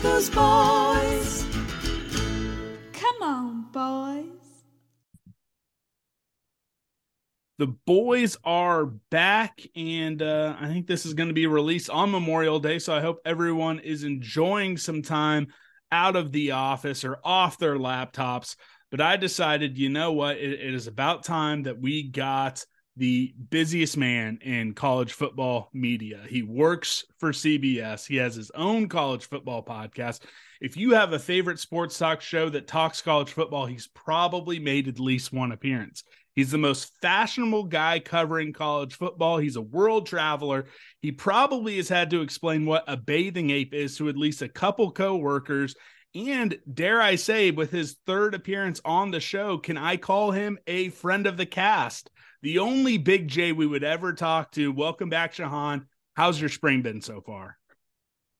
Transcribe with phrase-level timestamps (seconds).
[0.00, 1.46] Ooh, boys.
[2.92, 4.26] Come on, boys.
[7.58, 12.10] the boys are back and uh, i think this is going to be released on
[12.10, 15.46] memorial day so i hope everyone is enjoying some time
[15.92, 18.56] out of the office or off their laptops
[18.90, 22.64] but i decided you know what it, it is about time that we got
[22.96, 28.88] the busiest man in college football media he works for cbs he has his own
[28.88, 30.20] college football podcast
[30.60, 34.88] if you have a favorite sports talk show that talks college football he's probably made
[34.88, 39.36] at least one appearance He's the most fashionable guy covering college football.
[39.36, 40.66] He's a world traveler.
[41.00, 44.48] He probably has had to explain what a bathing ape is to at least a
[44.48, 45.74] couple coworkers.
[46.14, 50.58] And dare I say, with his third appearance on the show, can I call him
[50.66, 52.10] a friend of the cast?
[52.42, 54.72] The only Big J we would ever talk to.
[54.72, 55.86] Welcome back, Shehan.
[56.14, 57.56] How's your spring been so far?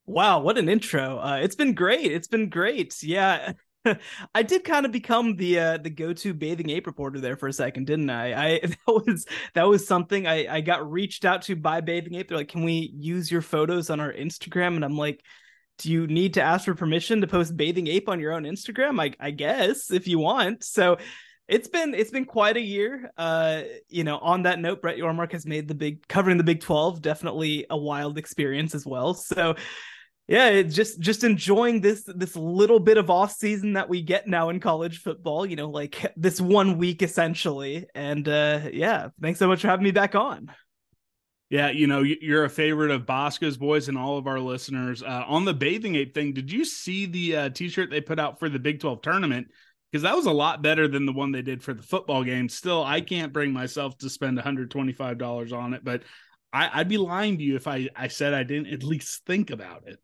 [0.07, 1.21] Wow, what an intro.
[1.21, 2.11] Uh, it's been great.
[2.11, 3.01] It's been great.
[3.01, 3.53] Yeah.
[4.35, 7.47] I did kind of become the uh, the go to bathing ape reporter there for
[7.47, 8.55] a second, didn't I?
[8.55, 12.29] I that was that was something I I got reached out to by bathing ape.
[12.29, 15.25] They're like, "Can we use your photos on our Instagram?" And I'm like,
[15.79, 19.01] "Do you need to ask for permission to post bathing ape on your own Instagram?"
[19.01, 20.65] I I guess if you want.
[20.65, 20.99] So
[21.49, 23.13] it's been it's been quite a year.
[23.17, 26.61] Uh, you know, on that note, Brett Yormark has made the big covering the Big
[26.61, 29.15] Twelve definitely a wild experience as well.
[29.15, 29.57] So
[30.29, 34.49] yeah just just enjoying this this little bit of off season that we get now
[34.49, 39.49] in college football you know like this one week essentially and uh yeah thanks so
[39.49, 40.51] much for having me back on
[41.51, 45.25] yeah you know you're a favorite of bosco's boys and all of our listeners uh,
[45.27, 48.49] on the bathing ape thing did you see the uh, t-shirt they put out for
[48.49, 49.49] the big 12 tournament
[49.93, 52.49] because that was a lot better than the one they did for the football game
[52.49, 56.03] still i can't bring myself to spend $125 on it but
[56.53, 59.51] I, would be lying to you if I, I said I didn't at least think
[59.51, 59.99] about it.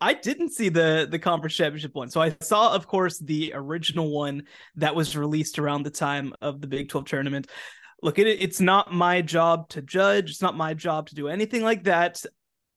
[0.00, 2.10] I didn't see the the conference championship one.
[2.10, 4.44] So I saw, of course, the original one
[4.76, 7.48] that was released around the time of the Big 12 tournament.
[8.02, 10.30] Look, it, it's not my job to judge.
[10.30, 12.22] It's not my job to do anything like that.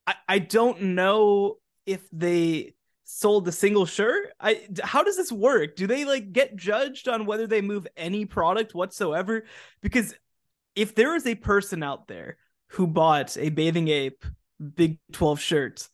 [0.07, 1.55] I, I don't know
[1.85, 4.33] if they sold a single shirt.
[4.39, 5.75] I how does this work?
[5.75, 9.45] Do they like get judged on whether they move any product whatsoever?
[9.81, 10.13] Because
[10.75, 12.37] if there is a person out there
[12.69, 14.25] who bought a bathing ape
[14.75, 15.89] Big 12 shirt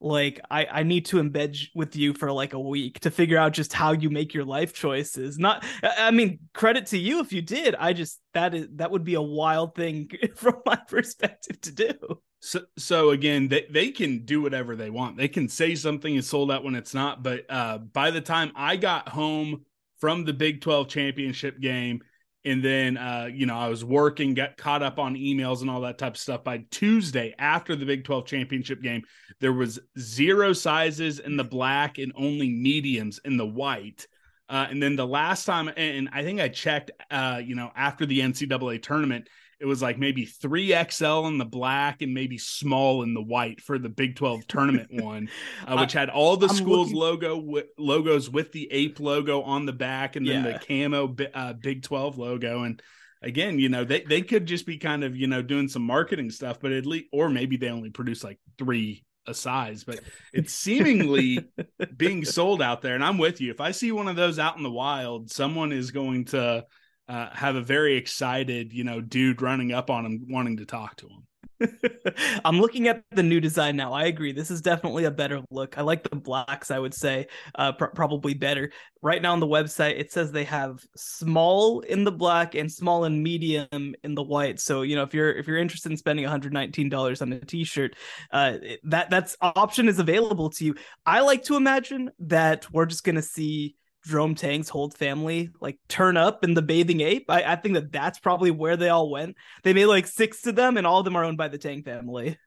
[0.00, 3.52] like I, I need to embed with you for like a week to figure out
[3.52, 7.42] just how you make your life choices not i mean credit to you if you
[7.42, 11.72] did i just that is that would be a wild thing from my perspective to
[11.72, 11.92] do
[12.40, 15.16] so so again they, they can do whatever they want.
[15.16, 18.52] They can say something is sold out when it's not but uh by the time
[18.54, 19.64] i got home
[19.98, 22.00] from the big 12 championship game
[22.44, 25.82] and then uh, you know i was working got caught up on emails and all
[25.82, 29.02] that type of stuff by tuesday after the big 12 championship game
[29.40, 34.06] there was zero sizes in the black and only mediums in the white.
[34.48, 38.04] Uh, and then the last time and i think i checked uh, you know after
[38.04, 39.28] the ncaa tournament
[39.60, 43.78] it was like maybe 3XL in the black and maybe small in the white for
[43.78, 45.28] the Big 12 tournament one,
[45.66, 46.98] uh, which had all the I'm schools' looking...
[46.98, 50.58] logo w- logos with the ape logo on the back and then yeah.
[50.58, 52.62] the camo uh, Big 12 logo.
[52.62, 52.82] And
[53.20, 56.30] again, you know, they, they could just be kind of, you know, doing some marketing
[56.30, 60.00] stuff, but at least, or maybe they only produce like three a size, but
[60.32, 61.44] it's seemingly
[61.96, 62.94] being sold out there.
[62.94, 63.50] And I'm with you.
[63.50, 66.64] If I see one of those out in the wild, someone is going to
[67.10, 70.94] uh, have a very excited, you know, dude running up on him wanting to talk
[70.96, 71.26] to him.
[72.44, 73.92] I'm looking at the new design now.
[73.92, 74.30] I agree.
[74.30, 75.76] This is definitely a better look.
[75.76, 76.70] I like the blacks.
[76.70, 77.26] I would say
[77.56, 78.70] uh, pr- probably better.
[79.02, 83.04] Right now on the website, it says they have small in the black and small
[83.04, 84.60] and medium in the white.
[84.60, 87.96] So you know, if you're if you're interested in spending 119 dollars on a t-shirt,
[88.30, 90.76] uh, that that's option is available to you.
[91.04, 93.74] I like to imagine that we're just gonna see
[94.06, 97.26] Jerome Tang's whole family like turn up in the bathing ape.
[97.28, 99.36] I, I think that that's probably where they all went.
[99.62, 101.82] They made like six of them, and all of them are owned by the Tang
[101.82, 102.38] family.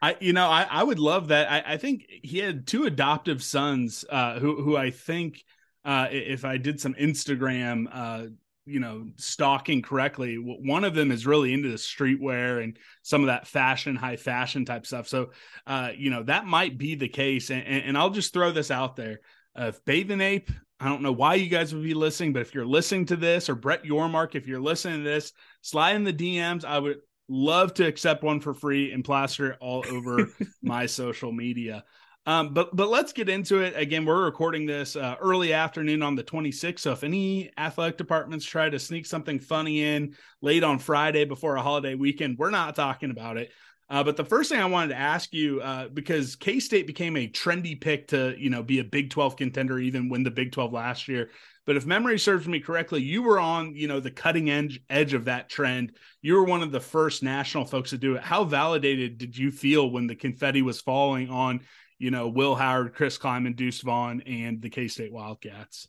[0.00, 1.50] I, you know, I, I would love that.
[1.50, 5.42] I, I think he had two adoptive sons, uh, who, who I think,
[5.84, 8.26] uh, if I did some Instagram, uh,
[8.68, 13.28] you know stalking correctly one of them is really into the streetwear and some of
[13.28, 15.30] that fashion high fashion type stuff so
[15.66, 18.70] uh you know that might be the case and, and, and i'll just throw this
[18.70, 19.20] out there
[19.58, 22.54] uh, if bathing ape i don't know why you guys would be listening but if
[22.54, 25.32] you're listening to this or brett yormark if you're listening to this
[25.62, 26.98] slide in the dms i would
[27.28, 30.28] love to accept one for free and plaster it all over
[30.62, 31.84] my social media
[32.28, 33.72] um, but but let's get into it.
[33.74, 36.80] Again, we're recording this uh, early afternoon on the 26th.
[36.80, 41.56] So if any athletic departments try to sneak something funny in late on Friday before
[41.56, 43.50] a holiday weekend, we're not talking about it.
[43.90, 47.16] Uh, but the first thing I wanted to ask you, uh, because K State became
[47.16, 50.52] a trendy pick to you know be a Big 12 contender, even win the Big
[50.52, 51.30] 12 last year.
[51.64, 55.14] But if memory serves me correctly, you were on you know the cutting edge edge
[55.14, 55.92] of that trend.
[56.22, 58.22] You were one of the first national folks to do it.
[58.22, 61.60] How validated did you feel when the confetti was falling on
[61.98, 65.88] you know, Will Howard, Chris Klieman, Deuce Vaughn, and the K State Wildcats.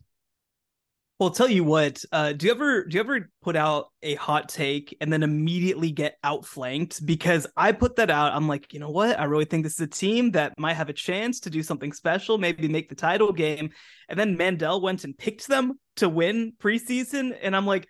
[1.19, 2.01] Well, tell you what.
[2.13, 5.91] Uh, do you ever do you ever put out a hot take and then immediately
[5.91, 7.05] get outflanked?
[7.05, 8.31] Because I put that out.
[8.31, 9.19] I'm like, you know what?
[9.19, 11.91] I really think this is a team that might have a chance to do something
[11.91, 13.71] special, maybe make the title game.
[14.07, 17.85] And then Mandel went and picked them to win preseason, and I'm like,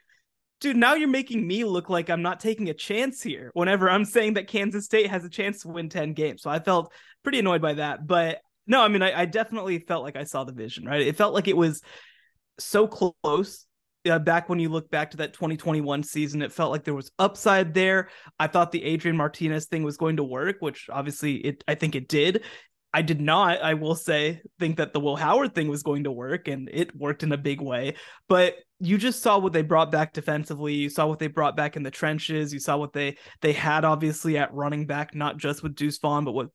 [0.59, 3.51] dude, now you're making me look like I'm not taking a chance here.
[3.53, 6.57] Whenever I'm saying that Kansas State has a chance to win ten games, so I
[6.57, 6.91] felt
[7.21, 8.07] pretty annoyed by that.
[8.07, 11.01] But no, I mean, I, I definitely felt like I saw the vision, right?
[11.01, 11.83] It felt like it was
[12.59, 13.65] so close.
[14.09, 17.11] Uh, back when you look back to that 2021 season, it felt like there was
[17.19, 18.07] upside there.
[18.39, 21.95] I thought the Adrian Martinez thing was going to work, which obviously it I think
[21.95, 22.43] it did.
[22.93, 26.11] I did not, I will say, think that the Will Howard thing was going to
[26.11, 27.95] work, and it worked in a big way.
[28.27, 30.73] But you just saw what they brought back defensively.
[30.73, 32.51] You saw what they brought back in the trenches.
[32.51, 36.25] You saw what they they had obviously at running back, not just with Deuce Vaughn,
[36.25, 36.51] but with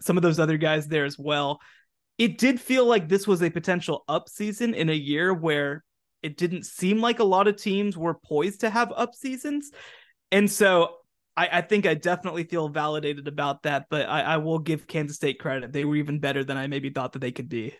[0.00, 1.60] some of those other guys there as well.
[2.18, 5.84] It did feel like this was a potential up season in a year where
[6.22, 9.70] it didn't seem like a lot of teams were poised to have up seasons.
[10.32, 10.96] And so
[11.36, 15.16] I, I think I definitely feel validated about that, but I, I will give Kansas
[15.16, 15.72] State credit.
[15.72, 17.74] They were even better than I maybe thought that they could be.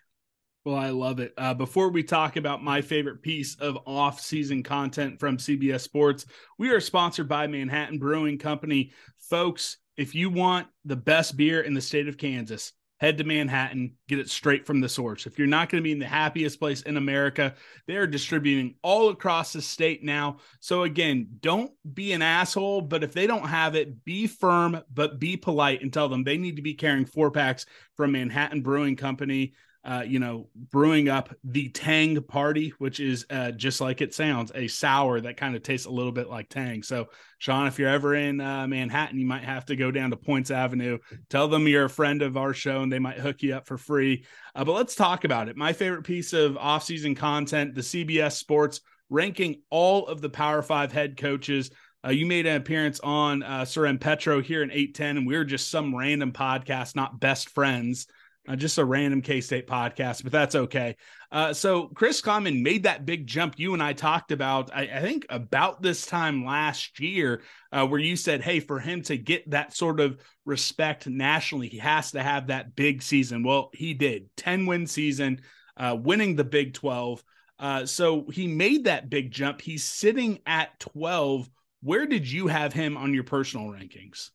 [0.64, 1.32] Well, I love it.
[1.36, 6.26] Uh, before we talk about my favorite piece of off season content from CBS Sports,
[6.58, 8.92] we are sponsored by Manhattan Brewing Company.
[9.18, 13.94] Folks, if you want the best beer in the state of Kansas, head to Manhattan,
[14.08, 15.26] get it straight from the source.
[15.26, 17.54] If you're not going to be in the happiest place in America,
[17.86, 20.38] they are distributing all across the state now.
[20.60, 25.18] So again, don't be an asshole, but if they don't have it, be firm but
[25.18, 27.66] be polite and tell them they need to be carrying four packs
[27.96, 29.54] from Manhattan Brewing Company
[29.84, 34.50] uh, you know, brewing up the Tang Party, which is uh, just like it sounds,
[34.54, 36.82] a sour that kind of tastes a little bit like Tang.
[36.82, 37.06] So,
[37.40, 40.50] Shehan, if you're ever in uh, Manhattan, you might have to go down to Poyntz
[40.50, 40.98] Avenue.
[41.30, 43.78] Tell them you're a friend of our show, and they might hook you up for
[43.78, 44.24] free.
[44.54, 45.56] Uh, but let's talk about it.
[45.56, 50.92] My favorite piece of off-season content: the CBS Sports ranking all of the Power Five
[50.92, 51.70] head coaches.
[52.04, 55.44] Uh, you made an appearance on uh, Soren Petro here in 810, and we were
[55.44, 58.06] just some random podcast, not best friends
[58.48, 60.96] uh, just a random K State podcast, but that's okay.
[61.30, 65.00] Uh, so Chris Klieman made that big jump you and I talked about, I, I
[65.00, 69.50] think about this time last year, uh, where you said, hey, for him to get
[69.50, 73.42] that sort of respect nationally, he has to have that big season.
[73.42, 75.42] Well, he did 10 win season,
[75.76, 77.22] uh, winning the Big 12.
[77.58, 79.60] Uh, so he made that big jump.
[79.60, 81.50] He's sitting at 12.
[81.82, 84.30] Where did you have him on your personal rankings?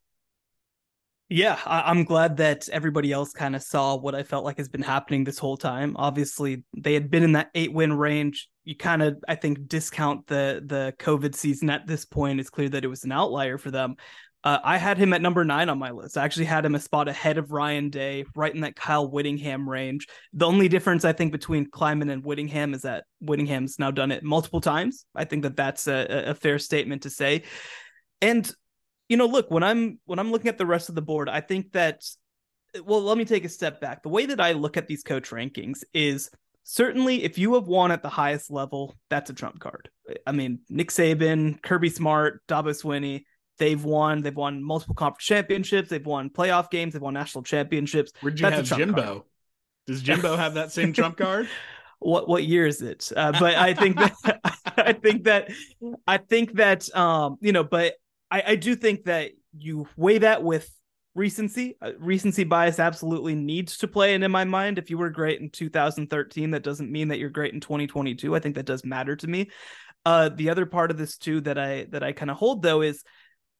[1.30, 4.68] Yeah, I- am glad that everybody else kind of saw what I felt like has
[4.68, 5.96] been happening this whole time.
[5.96, 8.48] Obviously, they had been in that eight win range.
[8.64, 12.40] You kind of, I think, discount the the COVID season at this point.
[12.40, 13.96] It's clear that it was an outlier for them.
[14.44, 16.18] Uh, I had him at number nine on my list.
[16.18, 19.66] I actually had him a spot ahead of Ryan Day, right in that Kyle Whittingham
[19.66, 20.06] range.
[20.34, 24.22] The only difference I think between Klieman and Whittingham is that Whittingham's now done it
[24.22, 25.06] multiple times.
[25.14, 27.44] I think that that's a, a fair statement to say.
[28.20, 28.50] And
[29.14, 31.40] you know, look, when I'm when I'm looking at the rest of the board, I
[31.40, 32.02] think that
[32.84, 34.02] well, let me take a step back.
[34.02, 36.30] The way that I look at these coach rankings is
[36.64, 39.88] certainly if you have won at the highest level, that's a trump card.
[40.26, 43.22] I mean, Nick Saban, Kirby Smart, Dabo Swinney,
[43.60, 44.22] they've won.
[44.22, 45.90] They've won multiple conference championships.
[45.90, 46.94] They've won playoff games.
[46.94, 48.10] They've won national championships.
[48.20, 49.00] Where'd you that's have Jimbo?
[49.00, 49.22] Card.
[49.86, 51.48] Does Jimbo have that same trump card?
[52.00, 53.12] what what year is it?
[53.16, 54.14] Uh, but I think that
[54.76, 55.50] I think that
[56.06, 57.94] I think that um you know, but
[58.34, 60.68] I, I do think that you weigh that with
[61.14, 61.76] recency.
[61.80, 64.14] Uh, recency bias absolutely needs to play.
[64.14, 67.30] And in my mind, if you were great in 2013, that doesn't mean that you're
[67.30, 68.34] great in 2022.
[68.34, 69.50] I think that does matter to me.
[70.04, 72.82] Uh, the other part of this too that I that I kind of hold though
[72.82, 73.04] is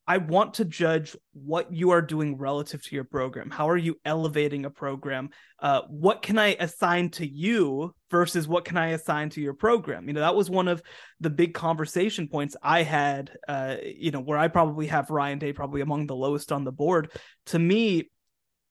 [0.06, 3.50] I want to judge what you are doing relative to your program.
[3.50, 5.30] How are you elevating a program?
[5.58, 10.06] Uh, what can I assign to you versus what can I assign to your program?
[10.06, 10.82] You know, that was one of
[11.20, 15.54] the big conversation points I had, uh, you know, where I probably have Ryan Day
[15.54, 17.10] probably among the lowest on the board.
[17.46, 18.10] To me,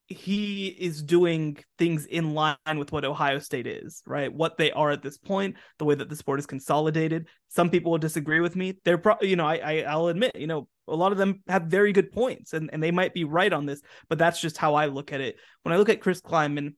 [0.08, 4.32] he is doing things in line with what Ohio State is, right?
[4.32, 7.28] What they are at this point, the way that the sport is consolidated.
[7.48, 8.78] Some people will disagree with me.
[8.86, 11.64] They're probably, you know, I, I I'll admit, you know, a lot of them have
[11.64, 14.76] very good points and, and they might be right on this, but that's just how
[14.76, 15.38] I look at it.
[15.64, 16.74] When I look at Chris Klieman,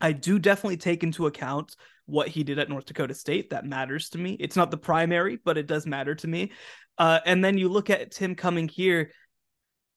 [0.00, 3.50] I do definitely take into account what he did at North Dakota State.
[3.50, 4.36] That matters to me.
[4.40, 6.52] It's not the primary, but it does matter to me.
[6.96, 9.10] Uh, and then you look at Tim coming here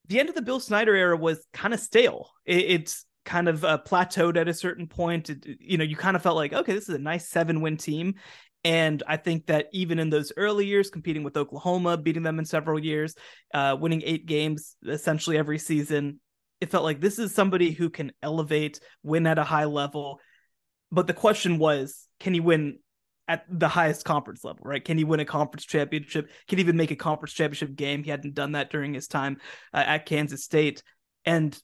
[0.07, 2.31] the end of the Bill Snyder era was kind of stale.
[2.45, 5.29] It, it's kind of uh, plateaued at a certain point.
[5.29, 7.77] It, you know, you kind of felt like, okay, this is a nice seven win
[7.77, 8.15] team.
[8.63, 12.45] And I think that even in those early years, competing with Oklahoma, beating them in
[12.45, 13.15] several years,
[13.53, 16.19] uh, winning eight games essentially every season,
[16.61, 20.21] it felt like this is somebody who can elevate, win at a high level.
[20.91, 22.79] But the question was, can he win
[23.27, 24.83] at the highest conference level, right?
[24.83, 26.29] Can he win a conference championship?
[26.47, 28.03] Can he even make a conference championship game?
[28.03, 29.37] He hadn't done that during his time
[29.73, 30.83] uh, at Kansas State.
[31.25, 31.57] And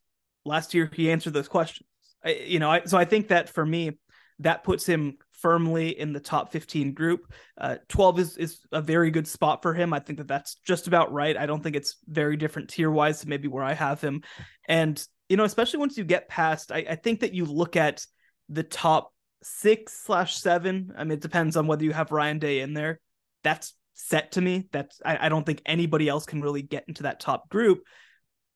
[0.45, 1.87] last year, he answered those questions.
[2.23, 3.97] I, you know, I, so I think that for me,
[4.39, 7.31] that puts him firmly in the top 15 group.
[7.57, 9.93] Uh, 12 is, is a very good spot for him.
[9.93, 11.37] I think that that's just about right.
[11.37, 14.23] I don't think it's very different tier wise to maybe where I have him.
[14.67, 18.05] And, you know, especially once you get past, I, I think that you look at
[18.49, 20.93] the top six slash seven.
[20.97, 22.99] I mean, it depends on whether you have Ryan Day in there.
[23.43, 24.67] That's set to me.
[24.71, 27.83] That's I, I don't think anybody else can really get into that top group.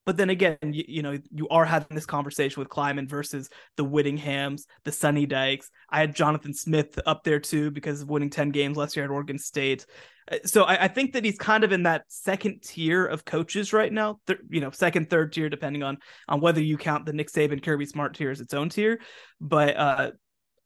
[0.06, 3.84] But then again, you, you, know, you are having this conversation with Klieman versus the
[3.84, 5.70] Whittinghams, the Sonny Dykes.
[5.88, 9.10] I had Jonathan Smith up there too because of winning 10 games last year at
[9.10, 9.86] Oregon State.
[10.30, 13.72] Uh, so I, I think that he's kind of in that second tier of coaches
[13.72, 14.20] right now.
[14.26, 17.62] Th- you know, second, third tier, depending on on whether you count the Nick Saban,
[17.62, 19.00] Kirby Smart tier as its own tier.
[19.40, 20.10] But uh,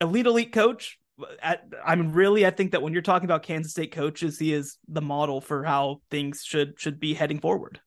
[0.01, 0.99] elite elite coach.
[1.43, 4.53] At, I mean, really, I think that when you're talking about Kansas State coaches, he
[4.53, 7.81] is the model for how things should should be heading forward.
[7.81, 7.85] Oh,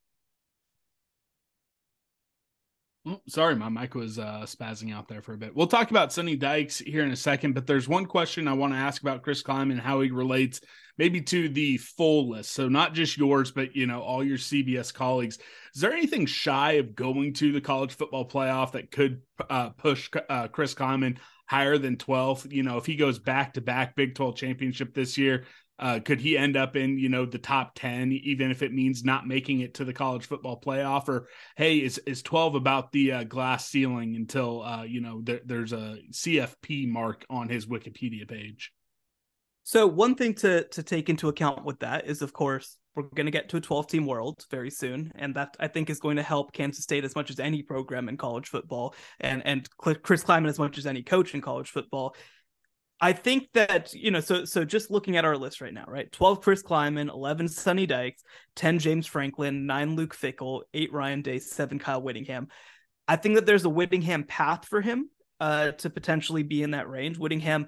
[3.28, 5.56] sorry, my mic was uh, spazzing out there for a bit.
[5.56, 8.74] We'll talk about Sonny Dykes here in a second, but there's one question I want
[8.74, 10.62] to ask about Chris Klieman and how he relates
[10.98, 12.52] maybe to the full list.
[12.52, 15.40] So not just yours, but you know all your CBS colleagues.
[15.74, 20.10] Is there anything shy of going to the college football playoff that could uh, push
[20.30, 21.18] uh, Chris Klieman
[21.52, 22.50] higher than 12th.
[22.50, 25.44] You know, if he goes back to back Big 12 championship this year,
[25.82, 29.04] uh, could he end up in you know the top 10 even if it means
[29.04, 31.10] not making it to the college football playoff?
[31.10, 35.42] Or hey is is 12 about the uh, glass ceiling until uh, you know there,
[35.44, 38.72] there's a cfp mark on his wikipedia page?
[39.64, 43.26] So one thing to to take into account with that is of course we're going
[43.26, 46.18] to get to a 12 team world very soon and that i think is going
[46.18, 50.26] to help kansas state as much as any program in college football and and chris
[50.26, 52.14] klieman as much as any coach in college football
[53.02, 56.12] i think that you know so so just looking at our list right now right
[56.12, 58.24] 12 chris klieman 11 sonny dykes
[58.56, 62.48] 10 james franklin 9 luke Fickell, 8 ryan day 7 kyle whittingham
[63.08, 65.10] i think that there's a whittingham path for him
[65.42, 67.18] uh, to potentially be in that range.
[67.18, 67.68] Whittingham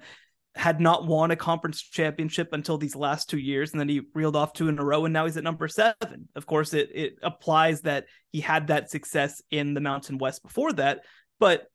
[0.54, 4.36] had not won a conference championship until these last two years, and then he reeled
[4.36, 6.28] off two in a row, and now he's at number seven.
[6.36, 10.72] Of course, it it applies that he had that success in the Mountain West before
[10.74, 11.00] that,
[11.40, 11.66] but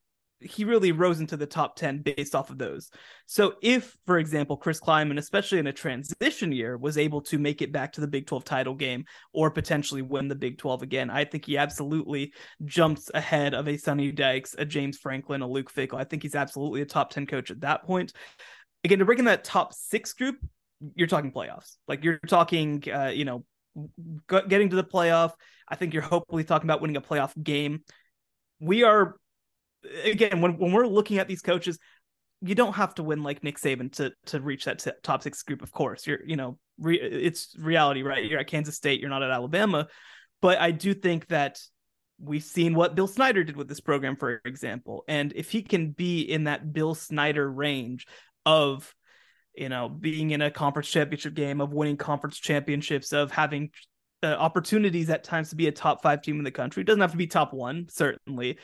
[0.41, 2.89] he really rose into the top 10 based off of those.
[3.25, 7.61] So if, for example, Chris Klieman, especially in a transition year, was able to make
[7.61, 11.09] it back to the Big 12 title game or potentially win the Big 12 again,
[11.09, 12.33] I think he absolutely
[12.65, 15.99] jumps ahead of a Sonny Dykes, a James Franklin, a Luke Fickell.
[15.99, 18.13] I think he's absolutely a top 10 coach at that point
[18.83, 20.37] again to break in that top six group,
[20.95, 21.77] you're talking playoffs.
[21.87, 23.43] Like you're talking, uh, you know,
[24.27, 25.33] getting to the playoff.
[25.67, 27.83] I think you're hopefully talking about winning a playoff game.
[28.59, 29.15] We are
[30.03, 31.79] again when when we're looking at these coaches,
[32.41, 35.43] you don't have to win like Nick Saban to to reach that t- top six
[35.43, 35.61] group.
[35.61, 38.23] Of course, you're you know re- it's reality, right?
[38.23, 39.87] You're at Kansas State, you're not at Alabama,
[40.41, 41.59] but I do think that
[42.21, 45.91] we've seen what Bill Snyder did with this program, for example, and if he can
[45.91, 48.05] be in that Bill Snyder range
[48.45, 48.93] of
[49.55, 53.69] you know being in a conference championship game of winning conference championships of having
[54.23, 57.01] uh, opportunities at times to be a top five team in the country it doesn't
[57.01, 58.57] have to be top one certainly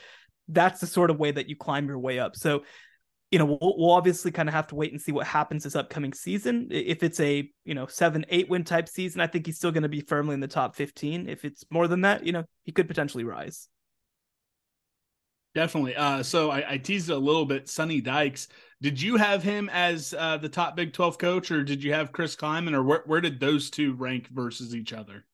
[0.48, 2.64] that's the sort of way that you climb your way up so
[3.32, 5.76] you know we'll, we'll obviously kind of have to wait and see what happens this
[5.76, 9.58] upcoming season if it's a you know seven eight win type season i think he's
[9.58, 12.32] still going to be firmly in the top 15 if it's more than that you
[12.32, 13.68] know he could potentially rise
[15.56, 15.96] Definitely.
[15.96, 17.70] Uh, so I, I, teased a little bit.
[17.70, 18.50] Sonny Dykes.
[18.82, 22.12] Did you have him as uh, the top Big Twelve coach, or did you have
[22.12, 25.26] Chris Klieman, or where, where did those two rank versus each other?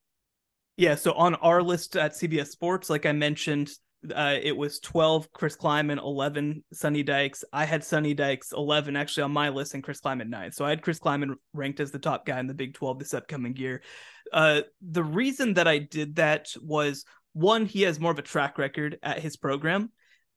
[0.77, 3.71] Yeah, so on our list at CBS Sports, like I mentioned,
[4.13, 7.43] uh, it was 12 Chris Klieman, 11 Sonny Dykes.
[7.53, 10.51] I had Sonny Dykes 11 actually on my list and Chris Klieman 9.
[10.51, 13.13] So I had Chris Klieman ranked as the top guy in the Big 12 this
[13.13, 13.83] upcoming year.
[14.33, 18.57] Uh, the reason that I did that was one, he has more of a track
[18.57, 19.91] record at his program.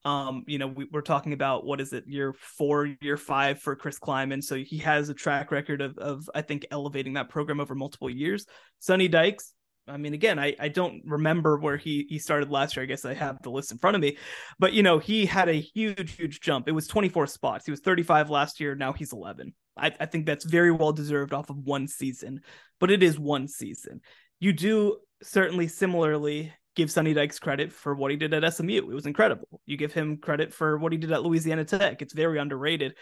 [0.05, 3.75] Um, you know, we, are talking about what is it, year four, year five for
[3.75, 4.45] Chris Klieman.
[4.45, 8.11] So he has a track record of, of I think, elevating that program over multiple
[8.11, 8.45] years.
[8.81, 9.54] Sonny Dykes,
[9.87, 12.85] I mean, again, I, I don't remember where he he started last year.
[12.85, 14.17] I guess I have the list in front of me,
[14.59, 16.69] but you know, he had a huge, huge jump.
[16.69, 17.67] It was 24 spots.
[17.67, 18.75] He was 35 last year.
[18.75, 19.53] Now he's 11.
[19.77, 22.41] I, I think that's very well deserved off of one season,
[22.81, 24.01] but it is one season.
[24.41, 28.77] You do certainly similarly give Sonny Dykes credit for what he did at SMU.
[28.77, 29.61] It was incredible.
[29.67, 32.03] You give him credit for what he did at Louisiana Tech.
[32.03, 32.95] It's very underrated.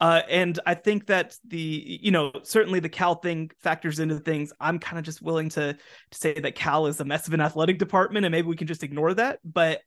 [0.00, 4.52] Uh, and I think that the, you know, certainly the Cal thing factors into things.
[4.60, 7.40] I'm kind of just willing to, to say that Cal is a mess of an
[7.40, 9.38] athletic department and maybe we can just ignore that.
[9.44, 9.80] But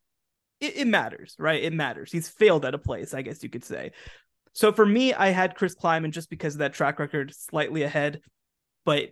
[0.60, 1.64] it, it matters, right?
[1.64, 2.12] It matters.
[2.12, 3.92] He's failed at a place, I guess you could say.
[4.54, 8.22] So for me, I had Chris Klieman just because of that track record slightly ahead,
[8.86, 9.10] but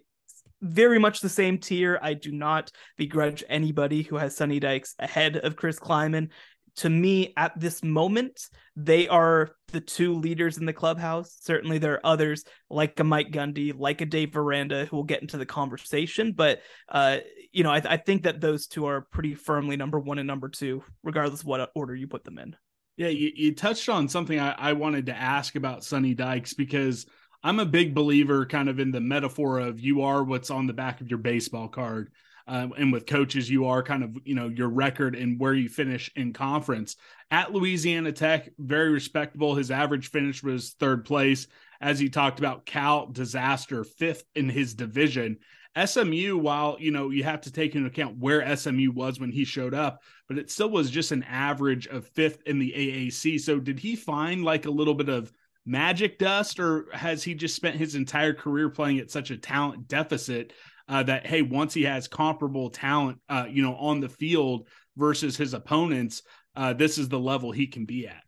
[0.62, 2.00] very much the same tier.
[2.01, 6.30] I do not begrudge anybody who has Sonny Dykes ahead of Chris Klieman
[6.77, 11.38] to me at this moment they are the two leaders in the clubhouse.
[11.41, 15.22] Certainly there are others like a mike gundy like a dave aranda who will get
[15.22, 16.31] into the conversation.
[16.31, 17.17] But uh
[17.51, 20.50] you know I, I think that those two are pretty firmly number one and number
[20.50, 22.55] two regardless of what order you put them in.
[22.96, 27.05] Yeah you, you touched on something I, I wanted to ask about sonny dykes because
[27.43, 30.74] i'm a big believer kind of in the metaphor of you are what's on the
[30.74, 32.10] back of your baseball card
[32.48, 35.68] uh, and with coaches, you are kind of you know your record and where you
[35.68, 36.96] finish in conference.
[37.30, 39.56] At Louisiana Tech, very respectable.
[39.56, 41.48] His average finish was third place.
[41.82, 45.38] As he talked about, Cal disaster, fifth in his division.
[45.86, 49.44] SMU, while you know you have to take into account where SMU was when he
[49.44, 53.42] showed up, but it still was just an average of fifth in the AAC.
[53.42, 55.32] So did he find like a little bit of
[55.66, 59.88] magic dust, or has he just spent his entire career playing at such a talent
[59.89, 60.54] deficit
[60.88, 65.38] uh, that hey, once he has comparable talent, uh, you know, on the field versus
[65.38, 66.22] his opponents,
[66.56, 68.24] uh, this is the level he can be at.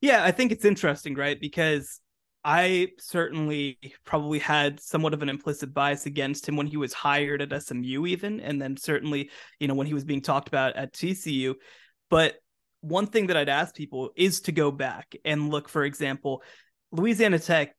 [0.00, 1.40] Yeah, I think it's interesting, right?
[1.40, 2.00] Because
[2.44, 7.42] I certainly probably had somewhat of an implicit bias against him when he was hired
[7.42, 10.92] at SMU, even, and then certainly, you know, when he was being talked about at
[10.92, 11.54] TCU.
[12.10, 12.36] But
[12.80, 16.42] one thing that I'd ask people is to go back and look, for example,
[16.92, 17.74] Louisiana Tech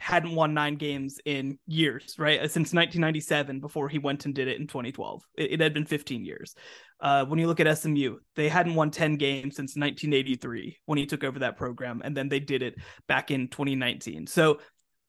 [0.00, 2.40] hadn't won nine games in years, right?
[2.40, 5.22] Since 1997, before he went and did it in 2012.
[5.36, 6.54] It, it had been 15 years.
[7.00, 11.06] Uh, when you look at SMU, they hadn't won 10 games since 1983 when he
[11.06, 12.76] took over that program, and then they did it
[13.08, 14.26] back in 2019.
[14.26, 14.58] So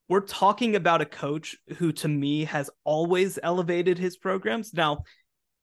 [0.10, 4.74] we're talking about a coach who, to me, has always elevated his programs.
[4.74, 5.04] Now,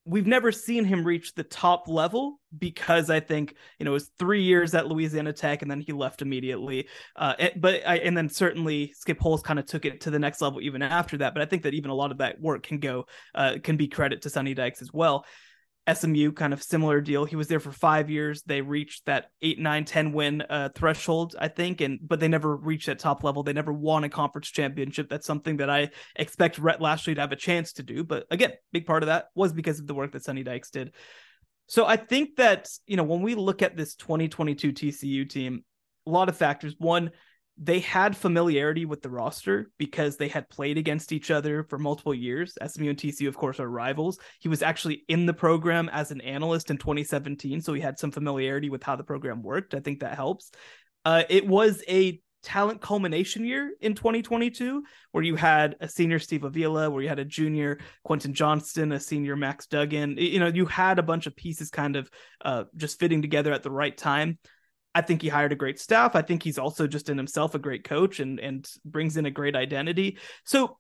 [0.09, 4.11] we've never seen him reach the top level because I think you know it was
[4.19, 6.89] three years at Louisiana Tech and then he left immediately.
[7.15, 10.41] Uh, but I, and then certainly Skip Holtz kind of took it to the next
[10.41, 11.35] level even after that.
[11.35, 13.87] But I think that even a lot of that work can go uh, can be
[13.87, 15.27] credit to Sonny Dykes as well.
[15.93, 17.25] SMU, kind of similar deal.
[17.25, 18.43] He was there for five years.
[18.43, 22.57] They reached that eight, nine, 10 win uh, threshold, I think, and but they never
[22.57, 23.43] reached that top level.
[23.43, 25.09] They never won a conference championship.
[25.09, 28.05] That's something that I expect Rhett Lashlee to have a chance to do.
[28.05, 30.93] But again, big part of that was because of the work that Sonny Dykes did.
[31.67, 35.65] So I think that, you know, when we look at this 2022 TCU team,
[36.07, 36.75] a lot of factors.
[36.79, 37.11] One,
[37.61, 42.15] they had familiarity with the roster because they had played against each other for multiple
[42.15, 42.57] years.
[42.65, 44.19] SMU and TCU, of course, are rivals.
[44.39, 48.13] He was actually in the program as an analyst in 2017, so he had some
[48.13, 49.75] familiarity with how the program worked.
[49.75, 50.53] I think that helps.
[51.05, 56.45] Uh, it was a talent culmination year in 2022, where you had a senior Steve
[56.45, 60.17] Avila, where you had a junior Quentin Johnston, a senior Max Duggan.
[60.17, 62.09] You know, you had a bunch of pieces kind of
[62.45, 64.39] uh, just fitting together at the right time.
[64.95, 66.17] I think he hired a great staff.
[66.17, 69.31] I think he's also just in himself a great coach and and brings in a
[69.31, 70.19] great identity.
[70.45, 70.79] So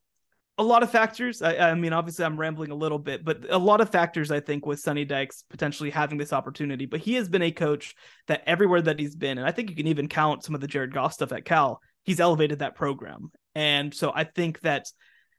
[0.59, 1.41] a lot of factors.
[1.41, 4.41] I, I, mean, obviously, I'm rambling a little bit, but a lot of factors, I
[4.41, 6.85] think, with Sonny Dykes potentially having this opportunity.
[6.85, 7.95] But he has been a coach
[8.27, 10.67] that everywhere that he's been, and I think you can even count some of the
[10.67, 13.31] Jared Goff stuff at Cal, he's elevated that program.
[13.55, 14.91] And so I think that,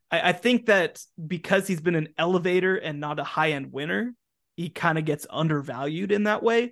[0.10, 4.14] I, I think that because he's been an elevator and not a high end winner,
[4.56, 6.72] he kind of gets undervalued in that way.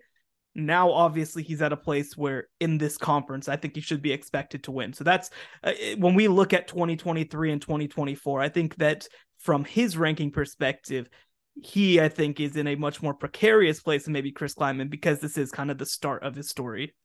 [0.58, 4.12] Now, obviously, he's at a place where in this conference, I think he should be
[4.12, 4.92] expected to win.
[4.92, 5.30] So that's
[5.64, 11.10] uh, when we look at 2023 and 2024, I think that from his ranking perspective,
[11.62, 15.20] he, I think, is in a much more precarious place than maybe Chris Klieman because
[15.20, 16.96] this is kind of the start of his story.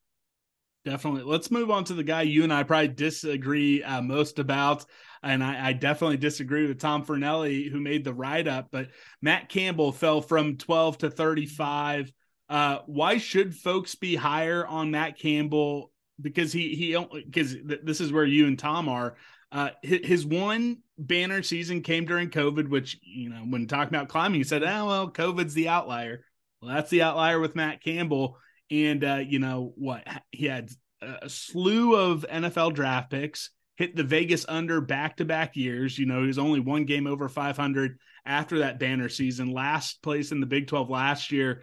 [0.86, 1.22] definitely.
[1.22, 4.86] Let's move on to the guy you and I probably disagree uh, most about.
[5.22, 8.68] And I, I, definitely disagree with Tom Fornelli, who made the write up.
[8.72, 8.88] But
[9.20, 12.12] Matt Campbell fell from 12 to 35.
[12.52, 15.90] Uh, why should folks be higher on Matt Campbell?
[16.20, 19.16] Because he, he, because this is where you and Tom are.
[19.50, 24.40] Uh, his one banner season came during COVID, which, you know, when talking about climbing,
[24.40, 26.26] he said, oh, well, COVID's the outlier.
[26.60, 28.36] Well, that's the outlier with Matt Campbell.
[28.70, 30.06] And, uh, you know, what?
[30.30, 35.56] He had a slew of NFL draft picks, hit the Vegas under back to back
[35.56, 35.98] years.
[35.98, 40.32] You know, he was only one game over 500 after that banner season, last place
[40.32, 41.62] in the Big 12 last year,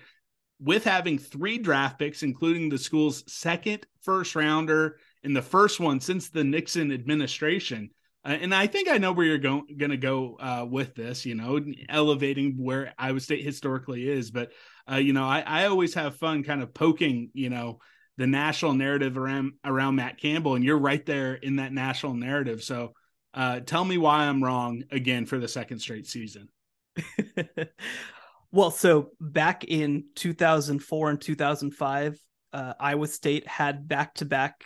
[0.59, 5.99] with having three draft picks, including the school's second first rounder in the first one
[5.99, 7.89] since the Nixon administration.
[8.25, 11.35] Uh, and I think I know where you're going to go uh, with this, you
[11.35, 14.29] know, elevating where Iowa State historically is.
[14.29, 14.51] But,
[14.91, 17.79] uh, you know, I, I always have fun kind of poking, you know,
[18.17, 22.61] the national narrative around around Matt Campbell, and you're right there in that national narrative.
[22.61, 22.93] So,
[23.33, 26.49] uh, tell me why I'm wrong again for the second straight season.
[28.51, 32.19] well, so back in 2004 and 2005,
[32.51, 34.65] uh, Iowa State had back to back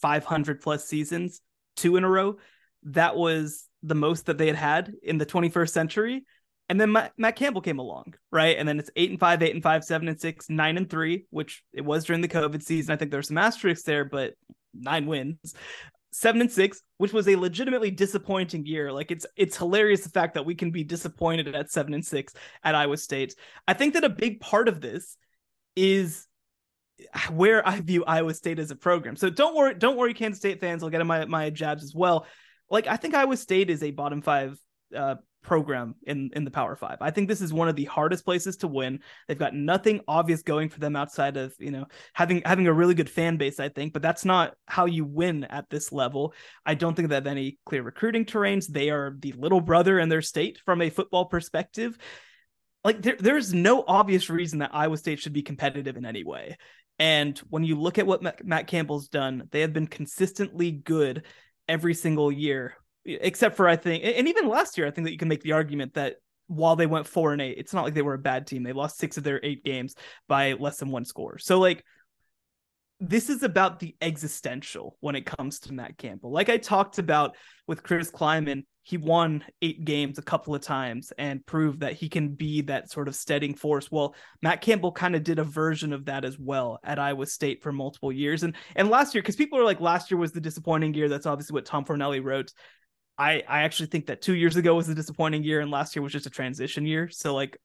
[0.00, 1.40] 500 plus seasons,
[1.76, 2.36] two in a row.
[2.84, 6.24] That was the most that they had had in the 21st century.
[6.68, 8.56] And then Matt, Matt, Campbell came along, right?
[8.56, 11.26] And then it's eight and five, eight and five, seven and six, nine and three,
[11.30, 12.92] which it was during the COVID season.
[12.92, 14.34] I think there's some asterisks there, but
[14.72, 15.54] nine wins.
[16.12, 18.92] Seven and six, which was a legitimately disappointing year.
[18.92, 22.34] Like it's it's hilarious the fact that we can be disappointed at seven and six
[22.62, 23.34] at Iowa State.
[23.66, 25.16] I think that a big part of this
[25.74, 26.26] is
[27.32, 29.16] where I view Iowa State as a program.
[29.16, 30.82] So don't worry, don't worry, Kansas State fans.
[30.82, 32.26] I'll get in my my jabs as well.
[32.70, 34.58] Like I think Iowa State is a bottom five
[34.96, 36.98] uh, program in in the Power Five.
[37.00, 39.00] I think this is one of the hardest places to win.
[39.26, 42.94] They've got nothing obvious going for them outside of you know having having a really
[42.94, 43.60] good fan base.
[43.60, 46.34] I think, but that's not how you win at this level.
[46.64, 48.66] I don't think they have any clear recruiting terrains.
[48.66, 51.98] They are the little brother in their state from a football perspective.
[52.84, 56.56] Like there, there's no obvious reason that Iowa State should be competitive in any way.
[56.98, 61.24] And when you look at what Matt Campbell's done, they have been consistently good
[61.68, 65.18] every single year except for I think, and even last year, I think that you
[65.18, 68.02] can make the argument that while they went four and eight, it's not like they
[68.02, 68.62] were a bad team.
[68.62, 69.94] They lost six of their eight games
[70.28, 71.38] by less than one score.
[71.38, 71.84] So like
[73.00, 76.30] this is about the existential when it comes to Matt Campbell.
[76.30, 77.36] Like I talked about
[77.66, 82.08] with Chris Klieman, he won eight games a couple of times and proved that he
[82.08, 83.90] can be that sort of steadying force.
[83.90, 87.60] Well, Matt Campbell kind of did a version of that as well at Iowa State
[87.60, 88.44] for multiple years.
[88.44, 91.08] And and last year, because people are like, last year was the disappointing year.
[91.08, 92.52] That's obviously what Tom Fornelli wrote.
[93.18, 96.02] I, I actually think that two years ago was a disappointing year and last year
[96.02, 97.08] was just a transition year.
[97.08, 97.58] So like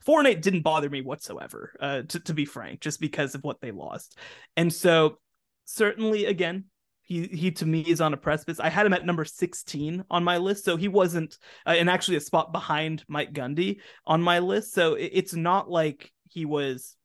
[0.00, 3.44] four and eight didn't bother me whatsoever, uh, to, to be frank, just because of
[3.44, 4.18] what they lost.
[4.56, 5.18] And so
[5.66, 6.64] certainly again,
[7.02, 8.58] he he to me is on a precipice.
[8.58, 11.36] I had him at number 16 on my list, so he wasn't,
[11.66, 14.72] uh, and actually a spot behind Mike Gundy on my list.
[14.72, 16.96] So it, it's not like he was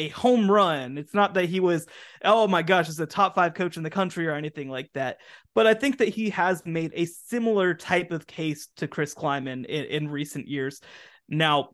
[0.00, 0.96] a home run.
[0.96, 1.86] It's not that he was,
[2.24, 5.18] oh my gosh, is a top five coach in the country or anything like that.
[5.54, 9.66] But I think that he has made a similar type of case to Chris Klieman
[9.66, 10.80] in, in recent years.
[11.28, 11.70] Now,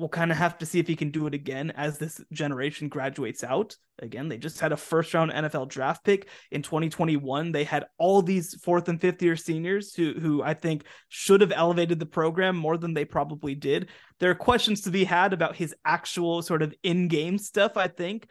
[0.00, 2.88] we'll kind of have to see if he can do it again as this generation
[2.88, 3.76] graduates out.
[4.00, 7.52] Again, they just had a first round NFL draft pick in 2021.
[7.52, 11.52] They had all these fourth and fifth year seniors who who I think should have
[11.54, 13.90] elevated the program more than they probably did.
[14.18, 18.26] There are questions to be had about his actual sort of in-game stuff, I think,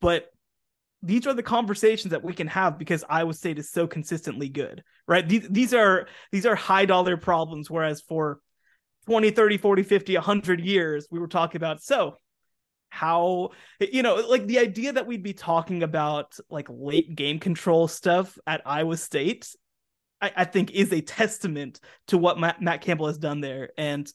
[0.00, 0.26] but
[1.00, 4.82] these are the conversations that we can have because Iowa State is so consistently good,
[5.06, 5.28] right?
[5.28, 8.40] These, these are these are high dollar problems whereas for
[9.06, 11.82] 20, 30, 40, 50, 100 years, we were talking about.
[11.82, 12.16] So
[12.90, 17.88] how you know like the idea that we'd be talking about like late game control
[17.88, 19.48] stuff at Iowa State
[20.24, 23.70] I, I think is a testament to what Matt, Matt Campbell has done there.
[23.76, 24.10] And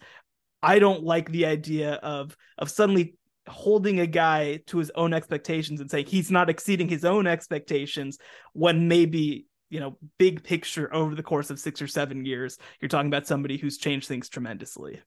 [0.62, 3.15] I don't like the idea of of suddenly
[3.47, 8.17] holding a guy to his own expectations and saying he's not exceeding his own expectations
[8.54, 12.90] when maybe you know, big picture over the course of six or seven years, you're
[12.90, 15.02] talking about somebody who's changed things tremendously.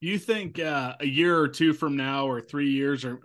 [0.00, 3.20] You think uh, a year or two from now, or three years, or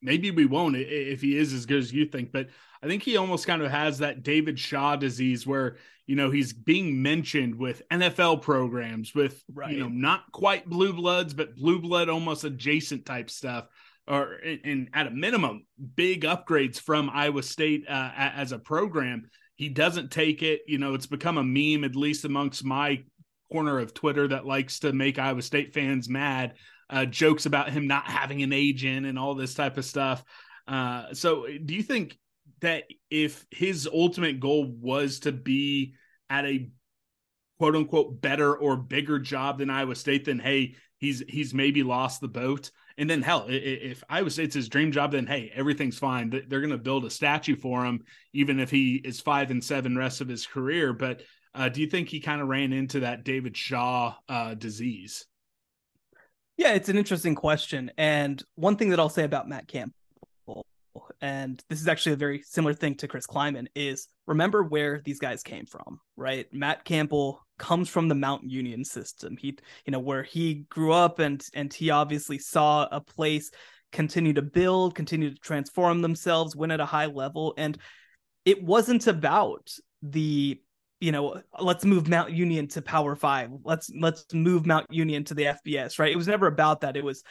[0.00, 2.48] maybe we won't if he is as good as you think, but
[2.82, 5.76] I think he almost kind of has that David Shaw disease where,
[6.06, 9.72] you know, he's being mentioned with NFL programs, with, right.
[9.72, 13.66] you know, not quite blue bloods, but blue blood almost adjacent type stuff
[14.08, 19.30] or and at a minimum big upgrades from Iowa State uh, as a program
[19.62, 20.62] he doesn't take it.
[20.66, 23.04] You know, it's become a meme, at least amongst my
[23.52, 26.54] corner of Twitter that likes to make Iowa State fans mad.
[26.90, 30.24] Uh, jokes about him not having an agent and all this type of stuff.
[30.66, 32.18] Uh, so, do you think
[32.60, 35.94] that if his ultimate goal was to be
[36.28, 36.68] at a
[37.60, 42.20] quote unquote better or bigger job than Iowa State, then hey, he's he's maybe lost
[42.20, 42.72] the boat.
[42.98, 46.30] And then hell, if I was, it's his dream job, then hey, everything's fine.
[46.30, 49.96] They're going to build a statue for him, even if he is five and seven
[49.96, 50.92] rest of his career.
[50.92, 51.22] But
[51.54, 55.26] uh, do you think he kind of ran into that David Shaw uh, disease?
[56.56, 57.90] Yeah, it's an interesting question.
[57.96, 59.94] And one thing that I'll say about Matt Campbell,
[61.22, 65.20] and this is actually a very similar thing to Chris Klieman, is remember where these
[65.20, 66.46] guys came from, right?
[66.52, 69.36] Matt Campbell comes from the Mount Union system.
[69.36, 69.56] He,
[69.86, 73.52] you know, where he grew up and and he obviously saw a place
[73.92, 77.54] continue to build, continue to transform themselves, win at a high level.
[77.56, 77.78] And
[78.44, 79.70] it wasn't about
[80.02, 80.60] the
[81.00, 83.50] you know, let's move Mount Union to Power Five.
[83.64, 85.98] Let's let's move Mount Union to the FBS.
[85.98, 86.12] Right?
[86.12, 86.96] It was never about that.
[86.96, 87.22] It was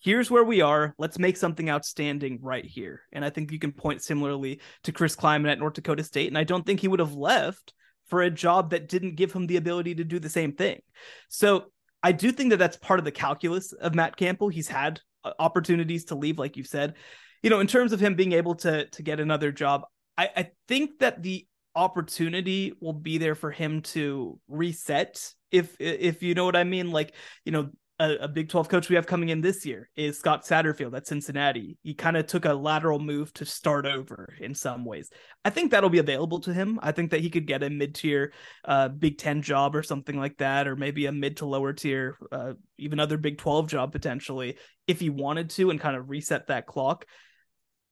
[0.00, 0.94] here's where we are.
[0.98, 3.02] Let's make something outstanding right here.
[3.12, 6.28] And I think you can point similarly to Chris Klieman at North Dakota State.
[6.28, 7.74] And I don't think he would have left
[8.06, 10.80] for a job that didn't give him the ability to do the same thing.
[11.28, 11.66] So
[12.02, 14.48] I do think that that's part of the calculus of Matt Campbell.
[14.48, 16.94] He's had uh, opportunities to leave, like you said.
[17.42, 19.82] You know, in terms of him being able to to get another job,
[20.18, 26.22] I, I think that the opportunity will be there for him to reset if if
[26.22, 29.06] you know what I mean like you know a, a, Big 12 coach we have
[29.06, 31.76] coming in this year is Scott Satterfield at Cincinnati.
[31.82, 35.10] He kind of took a lateral move to start over in some ways.
[35.44, 36.80] I think that'll be available to him.
[36.82, 38.32] I think that he could get a mid tier
[38.64, 42.16] uh, Big 10 job or something like that, or maybe a mid to lower tier,
[42.32, 44.56] uh, even other Big 12 job potentially
[44.88, 47.04] if he wanted to and kind of reset that clock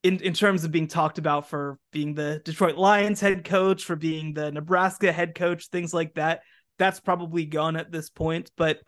[0.02, 3.96] in, in terms of being talked about for being the Detroit Lions head coach, for
[3.96, 6.40] being the Nebraska head coach, things like that,
[6.78, 8.50] that's probably gone at this point.
[8.56, 8.78] But,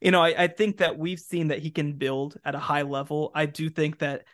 [0.00, 2.82] you know, I, I think that we've seen that he can build at a high
[2.82, 3.30] level.
[3.34, 4.24] I do think that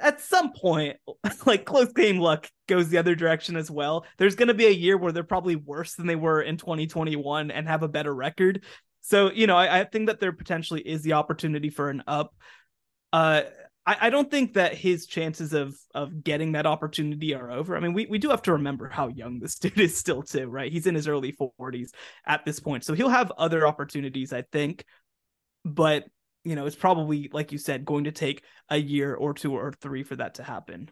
[0.00, 0.96] at some point,
[1.46, 4.04] like close game luck goes the other direction as well.
[4.18, 7.50] There's going to be a year where they're probably worse than they were in 2021
[7.50, 8.64] and have a better record.
[9.00, 12.34] So, you know, I, I think that there potentially is the opportunity for an up.
[13.12, 13.42] Uh,
[13.84, 17.76] I, I don't think that his chances of of getting that opportunity are over.
[17.76, 20.46] I mean, we, we do have to remember how young this dude is still too,
[20.46, 20.70] right?
[20.70, 21.90] He's in his early 40s
[22.26, 22.84] at this point.
[22.84, 24.84] So he'll have other opportunities, I think.
[25.64, 26.04] But,
[26.44, 29.72] you know, it's probably, like you said, going to take a year or two or
[29.72, 30.90] three for that to happen.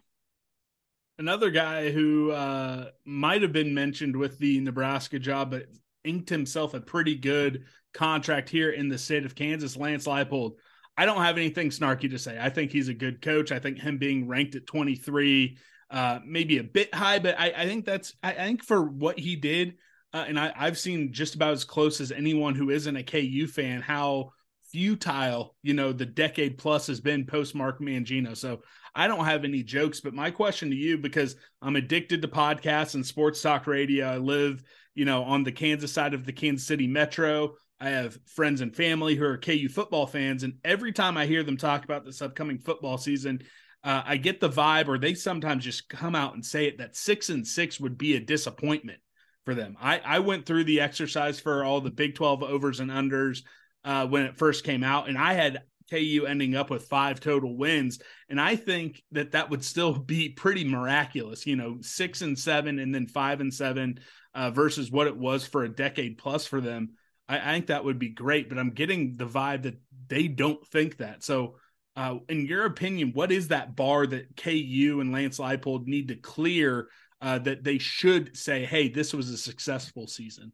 [1.19, 5.67] Another guy who uh, might have been mentioned with the Nebraska job, but
[6.03, 10.53] inked himself a pretty good contract here in the state of Kansas, Lance Leipold
[10.97, 12.37] I don't have anything snarky to say.
[12.39, 13.51] I think he's a good coach.
[13.51, 15.57] I think him being ranked at 23,
[15.89, 19.17] uh, maybe a bit high, but I, I think that's, I, I, think for what
[19.17, 19.77] he did,
[20.13, 23.47] uh, and I, I've seen just about as close as anyone who isn't a KU
[23.47, 24.31] fan how
[24.71, 28.35] futile, you know, the decade plus has been post Mark Mangino.
[28.35, 28.61] So
[28.95, 32.95] I don't have any jokes, but my question to you, because I'm addicted to podcasts
[32.95, 34.63] and sports talk radio, I live,
[34.95, 37.55] you know, on the Kansas side of the Kansas City Metro.
[37.79, 41.43] I have friends and family who are KU football fans, and every time I hear
[41.43, 43.41] them talk about this upcoming football season,
[43.83, 46.95] uh, I get the vibe, or they sometimes just come out and say it that
[46.95, 48.99] six and six would be a disappointment
[49.45, 49.75] for them.
[49.81, 53.41] I, I went through the exercise for all the Big 12 overs and unders
[53.83, 57.55] uh, when it first came out, and I had KU ending up with five total
[57.55, 57.99] wins.
[58.29, 62.79] And I think that that would still be pretty miraculous, you know, six and seven
[62.79, 63.99] and then five and seven
[64.33, 66.91] uh, versus what it was for a decade plus for them.
[67.27, 70.65] I, I think that would be great, but I'm getting the vibe that they don't
[70.67, 71.23] think that.
[71.23, 71.57] So,
[71.97, 76.15] uh, in your opinion, what is that bar that KU and Lance Leipold need to
[76.15, 76.87] clear
[77.19, 80.53] uh, that they should say, "Hey, this was a successful season"?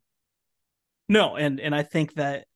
[1.07, 2.47] No, and and I think that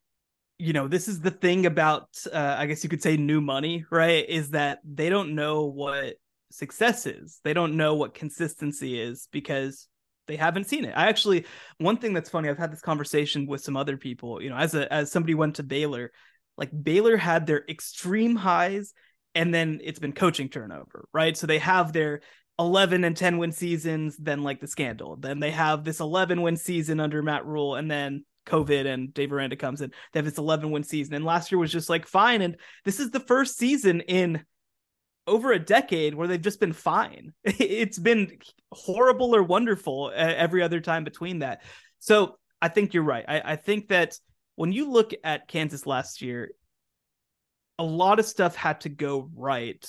[0.61, 3.83] you know this is the thing about uh, I guess you could say new money,
[3.89, 4.29] right?
[4.29, 6.15] Is that they don't know what
[6.51, 7.39] success is.
[7.43, 9.87] They don't know what consistency is because
[10.27, 10.93] they haven't seen it.
[10.95, 11.45] I actually
[11.79, 14.75] one thing that's funny, I've had this conversation with some other people, you know, as
[14.75, 16.11] a as somebody went to Baylor,
[16.57, 18.93] like Baylor had their extreme highs
[19.33, 21.35] and then it's been coaching turnover, right?
[21.35, 22.21] So they have their
[22.59, 25.15] 11 and 10 win seasons, then like the scandal.
[25.15, 29.31] Then they have this 11 win season under Matt Rhule and then COVID and Dave
[29.31, 29.91] Aranda comes in.
[30.11, 31.13] They have this 11 win season.
[31.13, 32.41] And last year was just like fine.
[32.41, 34.43] And this is the first season in
[35.27, 37.33] over a decade where they've just been fine.
[37.45, 38.37] It's been
[38.71, 41.61] horrible or wonderful every other time between that.
[41.99, 43.25] So I think you're right.
[43.27, 44.17] I, I think that
[44.55, 46.51] when you look at Kansas last year,
[47.79, 49.83] a lot of stuff had to go right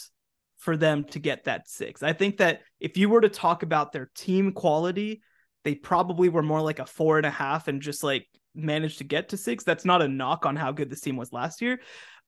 [0.56, 2.02] for them to get that six.
[2.02, 5.22] I think that if you were to talk about their team quality,
[5.64, 9.04] they probably were more like a four and a half and just like managed to
[9.04, 9.64] get to six.
[9.64, 11.80] That's not a knock on how good this team was last year.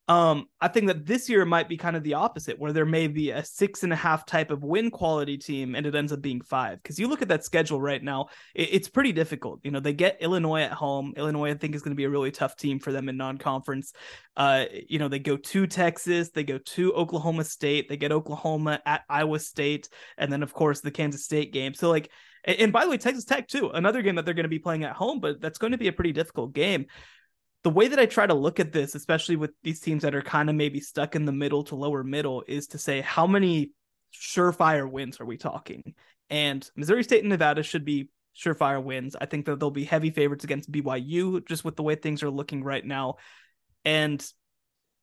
[0.07, 3.07] Um, I think that this year might be kind of the opposite, where there may
[3.07, 6.21] be a six and a half type of win quality team, and it ends up
[6.21, 6.81] being five.
[6.81, 9.61] Because you look at that schedule right now, it, it's pretty difficult.
[9.63, 11.13] You know, they get Illinois at home.
[11.17, 13.93] Illinois, I think, is going to be a really tough team for them in non-conference.
[14.37, 18.81] Uh, you know, they go to Texas, they go to Oklahoma State, they get Oklahoma
[18.85, 21.73] at Iowa State, and then of course the Kansas State game.
[21.73, 22.11] So like,
[22.45, 24.83] and by the way, Texas Tech too, another game that they're going to be playing
[24.83, 26.85] at home, but that's going to be a pretty difficult game
[27.65, 30.21] the way that I try to look at this, especially with these teams that are
[30.21, 33.71] kind of maybe stuck in the middle to lower middle, is to say how many
[34.13, 35.95] surefire wins are we talking?
[36.29, 39.15] And Missouri State and Nevada should be surefire wins.
[39.19, 42.29] I think that they'll be heavy favorites against BYU just with the way things are
[42.29, 43.15] looking right now.
[43.83, 44.23] And,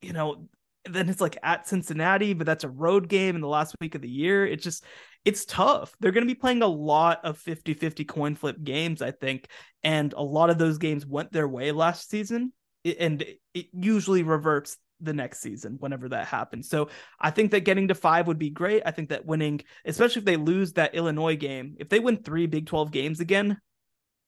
[0.00, 0.46] you know,
[0.85, 4.02] then it's like at Cincinnati, but that's a road game in the last week of
[4.02, 4.46] the year.
[4.46, 4.85] It's just,
[5.24, 5.94] it's tough.
[6.00, 9.48] They're going to be playing a lot of 50 50 coin flip games, I think.
[9.85, 12.52] And a lot of those games went their way last season.
[12.85, 16.68] And it usually reverts the next season whenever that happens.
[16.68, 16.88] So
[17.20, 18.82] I think that getting to five would be great.
[18.87, 22.46] I think that winning, especially if they lose that Illinois game, if they win three
[22.46, 23.58] Big 12 games again,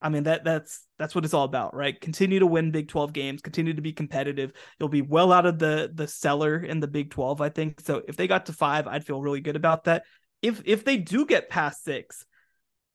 [0.03, 1.99] I mean that that's that's what it's all about, right?
[1.99, 4.53] Continue to win Big 12 games, continue to be competitive.
[4.79, 7.81] You'll be well out of the the cellar in the Big 12, I think.
[7.81, 10.05] So if they got to 5, I'd feel really good about that
[10.45, 12.25] if if they do get past six,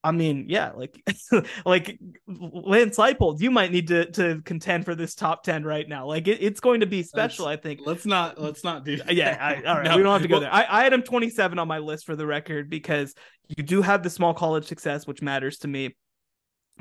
[0.03, 1.01] I mean, yeah, like
[1.65, 6.05] like Lance Leipold, you might need to to contend for this top ten right now.
[6.05, 7.81] Like it, it's going to be special, let's, I think.
[7.85, 8.97] Let's not let's not do.
[8.97, 9.13] That.
[9.13, 9.97] Yeah, I, all right, no.
[9.97, 10.53] we don't have to go there.
[10.53, 13.13] I, I had him twenty seven on my list for the record because
[13.57, 15.95] you do have the small college success, which matters to me.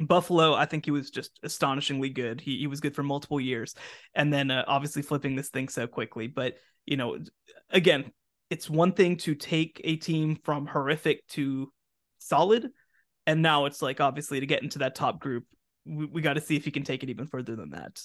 [0.01, 2.41] Buffalo, I think he was just astonishingly good.
[2.41, 3.75] He he was good for multiple years,
[4.15, 6.29] and then uh, obviously flipping this thing so quickly.
[6.29, 6.55] But
[6.87, 7.19] you know,
[7.71, 8.13] again,
[8.51, 11.73] it's one thing to take a team from horrific to
[12.19, 12.71] solid
[13.27, 15.45] and now it's like obviously to get into that top group
[15.85, 18.01] we, we got to see if he can take it even further than that.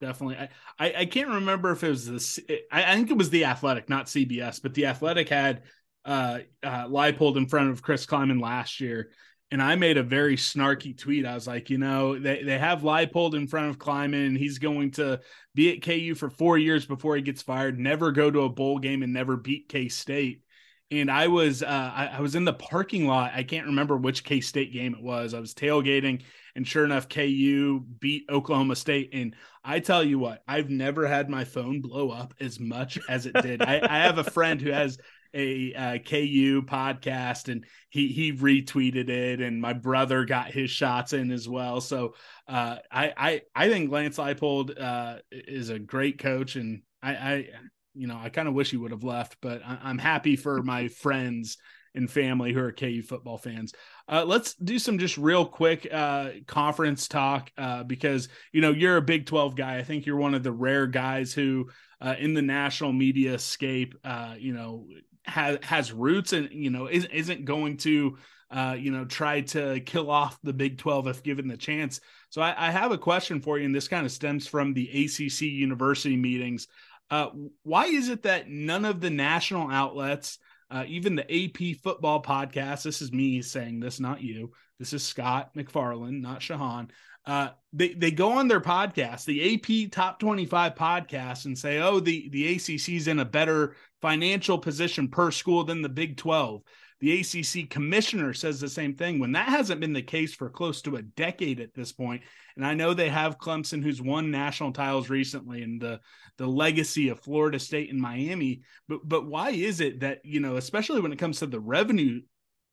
[0.00, 0.36] Definitely.
[0.36, 2.38] I, I, I can't remember if it was this
[2.70, 5.62] I, think it was the athletic not cbs but the athletic had
[6.04, 9.10] uh uh Leipold in front of chris klieman last year
[9.50, 11.24] and I made a very snarky tweet.
[11.24, 14.58] I was like, you know, they, they have Leipold in front of Klieman, and he's
[14.58, 15.20] going to
[15.54, 18.78] be at KU for four years before he gets fired, never go to a bowl
[18.78, 20.42] game, and never beat K State.
[20.90, 23.32] And I was uh, I, I, was in the parking lot.
[23.34, 25.34] I can't remember which K State game it was.
[25.34, 26.22] I was tailgating,
[26.54, 29.10] and sure enough, KU beat Oklahoma State.
[29.12, 29.34] And
[29.64, 33.34] I tell you what, I've never had my phone blow up as much as it
[33.42, 33.62] did.
[33.62, 34.98] I, I have a friend who has
[35.34, 41.12] a uh, KU podcast, and he he retweeted it, and my brother got his shots
[41.12, 41.80] in as well.
[41.80, 42.14] So
[42.46, 47.48] uh, I I I think Lance Leipold uh, is a great coach, and I I
[47.94, 50.62] you know I kind of wish he would have left, but I, am happy for
[50.62, 51.58] my friends
[51.94, 53.72] and family who are KU football fans.
[54.08, 58.96] Uh, let's do some just real quick uh, conference talk uh, because you know you're
[58.96, 59.76] a Big 12 guy.
[59.76, 61.68] I think you're one of the rare guys who
[62.00, 64.86] uh, in the national media scape, uh, you know,
[65.28, 68.18] has has roots and you know isn't isn't going to
[68.50, 72.00] uh, you know try to kill off the Big Twelve if given the chance.
[72.30, 74.88] So I, I have a question for you, and this kind of stems from the
[74.88, 76.68] ACC university meetings.
[77.10, 77.28] Uh,
[77.62, 80.38] why is it that none of the national outlets,
[80.70, 84.52] uh, even the AP football podcast, this is me saying this, not you.
[84.78, 86.90] This is Scott McFarland, not Shehan.
[87.28, 92.00] Uh, they they go on their podcast, the AP Top 25 podcast, and say, "Oh,
[92.00, 96.62] the the ACC is in a better financial position per school than the Big 12."
[97.00, 100.82] The ACC commissioner says the same thing when that hasn't been the case for close
[100.82, 102.22] to a decade at this point.
[102.56, 106.00] And I know they have Clemson, who's won national titles recently, and the
[106.38, 108.62] the legacy of Florida State and Miami.
[108.88, 112.20] But but why is it that you know, especially when it comes to the revenue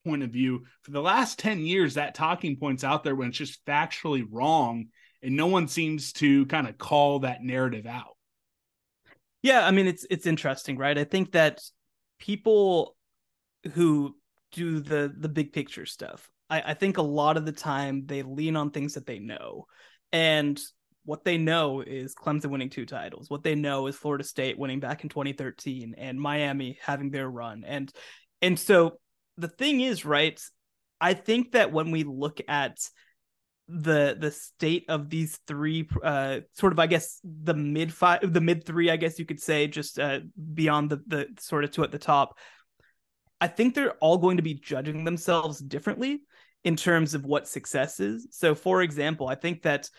[0.03, 3.37] point of view, for the last 10 years, that talking point's out there when it's
[3.37, 4.87] just factually wrong.
[5.21, 8.14] And no one seems to kind of call that narrative out.
[9.45, 10.97] Yeah, I mean it's it's interesting, right?
[10.97, 11.61] I think that
[12.17, 12.95] people
[13.73, 14.15] who
[14.51, 18.23] do the the big picture stuff, I, I think a lot of the time they
[18.23, 19.67] lean on things that they know.
[20.11, 20.59] And
[21.03, 23.29] what they know is Clemson winning two titles.
[23.29, 27.63] What they know is Florida State winning back in 2013 and Miami having their run.
[27.67, 27.93] And
[28.41, 28.97] and so
[29.37, 30.41] the thing is, right?
[30.99, 32.79] I think that when we look at
[33.67, 38.41] the the state of these three uh sort of i guess the mid five the
[38.41, 40.19] mid three i guess you could say just uh
[40.53, 42.37] beyond the the sort of two at the top
[43.41, 46.21] i think they're all going to be judging themselves differently
[46.63, 49.89] in terms of what success is so for example i think that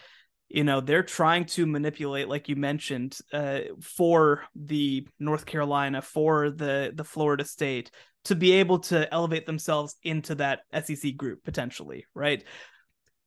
[0.49, 6.51] you know they're trying to manipulate like you mentioned uh for the north carolina for
[6.51, 7.91] the the florida state
[8.27, 12.43] to be able to elevate themselves into that SEC group potentially, right?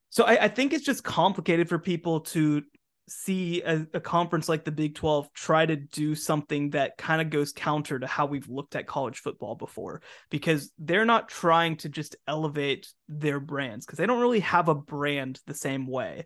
[0.09, 2.63] So I, I think it's just complicated for people to
[3.07, 7.29] see a, a, conference like the Big 12 try to do something that kind of
[7.29, 11.89] goes counter to how we've looked at college football before because they're not trying to
[11.89, 16.25] just elevate their brands because they don't really have a brand the same way.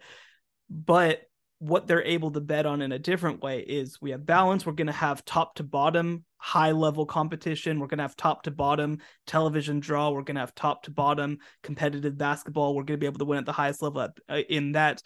[0.70, 1.22] But
[1.64, 4.66] what they're able to bet on in a different way is we have balance.
[4.66, 7.80] We're going to have top to bottom high level competition.
[7.80, 10.10] We're going to have top to bottom television draw.
[10.10, 12.76] We're going to have top to bottom competitive basketball.
[12.76, 15.02] We're going to be able to win at the highest level uh, in that.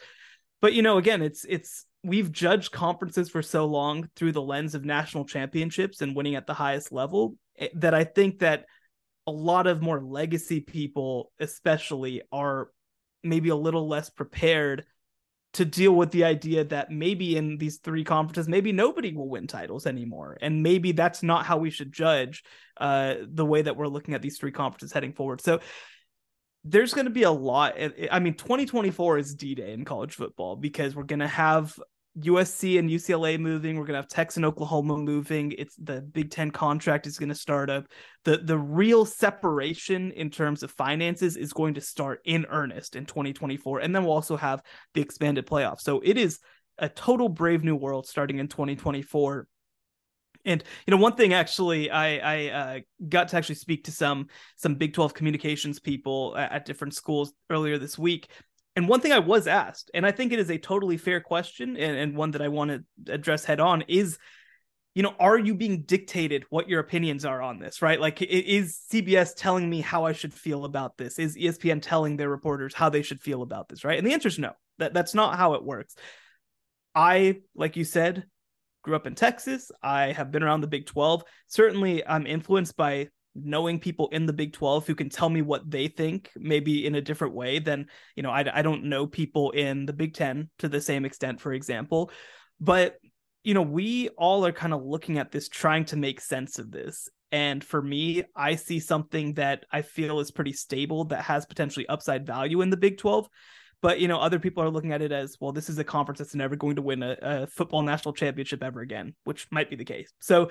[0.60, 4.74] But you know, again, it's it's we've judged conferences for so long through the lens
[4.74, 8.66] of national championships and winning at the highest level eh, that I think that
[9.28, 12.70] a lot of more legacy people, especially, are
[13.24, 14.86] maybe a little less prepared
[15.58, 19.48] to deal with the idea that maybe in these three conferences, maybe nobody will win
[19.48, 20.38] titles anymore.
[20.40, 22.44] And maybe that's not how we should judge
[22.80, 25.42] uh, the way that we're looking at these three conferences heading forward.
[25.42, 25.60] So
[26.64, 27.74] there's going to be a lot.
[28.12, 31.80] I mean, 2024 is D Day in college football because we're going to have
[32.20, 33.78] USC and UCLA moving.
[33.78, 35.54] We're gonna have Texas and Oklahoma moving.
[35.58, 37.86] It's the Big Ten contract is gonna start up.
[38.26, 43.06] The the real separation in terms of finances is going to start in earnest in
[43.06, 43.80] 2024.
[43.80, 44.62] And then we'll also have
[44.94, 45.82] the expanded playoffs.
[45.82, 46.40] So it is
[46.78, 49.48] a total brave new world starting in 2024.
[50.46, 54.28] And you know, one thing actually, I I uh, got to actually speak to some
[54.56, 58.30] some Big 12 communications people at, at different schools earlier this week,
[58.78, 61.76] and one thing I was asked, and I think it is a totally fair question
[61.76, 64.20] and, and one that I want to address head on is,
[64.94, 68.00] you know, are you being dictated what your opinions are on this, right?
[68.00, 71.18] Like, is CBS telling me how I should feel about this?
[71.18, 73.98] Is ESPN telling their reporters how they should feel about this, right?
[73.98, 74.52] And the answer is no.
[74.78, 75.96] That that's not how it works.
[76.94, 78.26] I, like you said,
[78.84, 79.72] grew up in Texas.
[79.82, 81.24] I have been around the Big 12.
[81.48, 83.10] Certainly, I'm influenced by
[83.44, 86.96] knowing people in the Big 12 who can tell me what they think, maybe in
[86.96, 90.50] a different way than, you know, I, I don't know people in the Big 10
[90.60, 92.12] to the same extent, for example.
[92.60, 92.98] But,
[93.44, 96.72] you know, we all are kind of looking at this, trying to make sense of
[96.72, 97.10] this.
[97.32, 101.88] And for me, I see something that I feel is pretty stable that has potentially
[101.88, 103.28] upside value in the Big 12
[103.82, 106.20] but you know other people are looking at it as well this is a conference
[106.20, 109.76] that's never going to win a, a, football national championship ever again which might be
[109.76, 110.50] the case so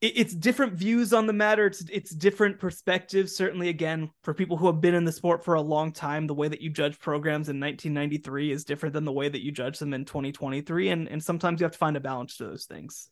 [0.00, 1.66] it's different views on the matter.
[1.66, 3.34] It's it's different perspectives.
[3.34, 6.34] Certainly, again, for people who have been in the sport for a long time, the
[6.34, 9.78] way that you judge programs in 1993 is different than the way that you judge
[9.78, 13.10] them in 2023, and and sometimes you have to find a balance to those things.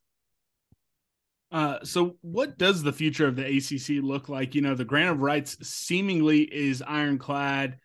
[1.50, 4.54] Uh, so what does the future of the ACC look like?
[4.54, 7.78] You know, the grant of rights seemingly is ironclad,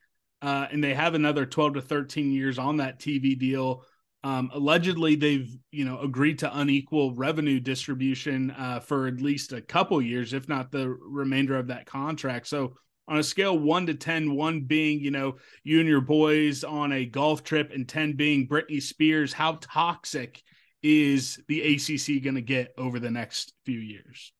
[0.43, 3.83] uh, and they have another 12 to 13 years on that TV deal.
[4.23, 9.61] Um, allegedly, they've you know agreed to unequal revenue distribution uh, for at least a
[9.61, 12.47] couple years, if not the remainder of that contract.
[12.47, 12.75] So,
[13.07, 16.91] on a scale one to 10, one being you know you and your boys on
[16.91, 20.41] a golf trip, and ten being Britney Spears, how toxic
[20.83, 24.33] is the ACC going to get over the next few years?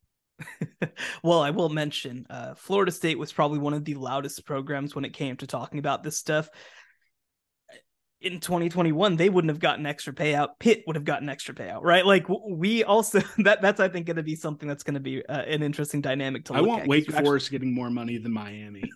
[1.24, 5.06] well, I will mention uh, Florida State was probably one of the loudest programs when
[5.06, 6.50] it came to talking about this stuff
[8.22, 12.06] in 2021 they wouldn't have gotten extra payout pitt would have gotten extra payout right
[12.06, 15.26] like we also that that's i think going to be something that's going to be
[15.26, 17.60] uh, an interesting dynamic to i want at, wake forest actually...
[17.60, 18.84] getting more money than miami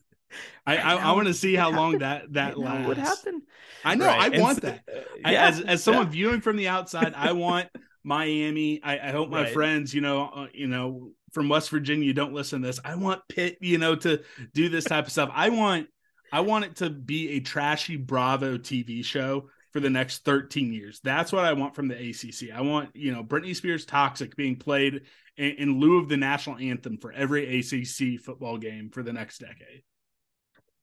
[0.65, 2.87] I, I, I, want to see how long that that lasts.
[2.87, 3.43] What happened?
[3.85, 4.05] I know.
[4.05, 4.33] Right.
[4.33, 4.83] I want so, that.
[4.87, 6.11] Uh, yeah, as as someone yeah.
[6.11, 7.69] viewing from the outside, I want
[8.03, 8.81] Miami.
[8.83, 9.53] I, I hope my right.
[9.53, 12.79] friends, you know, uh, you know, from West Virginia, don't listen to this.
[12.83, 14.23] I want Pitt, you know, to
[14.53, 15.29] do this type of stuff.
[15.33, 15.87] I want
[16.31, 21.01] I want it to be a trashy Bravo TV show for the next 13 years.
[21.03, 22.55] That's what I want from the ACC.
[22.55, 25.01] I want, you know, Britney Spears Toxic being played
[25.37, 29.39] in, in lieu of the national anthem for every ACC football game for the next
[29.39, 29.83] decade.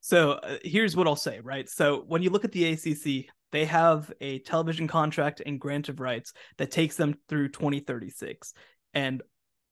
[0.01, 1.68] So uh, here's what I'll say, right?
[1.68, 6.01] So when you look at the ACC, they have a television contract and grant of
[6.01, 8.53] rights that takes them through 2036.
[8.95, 9.22] And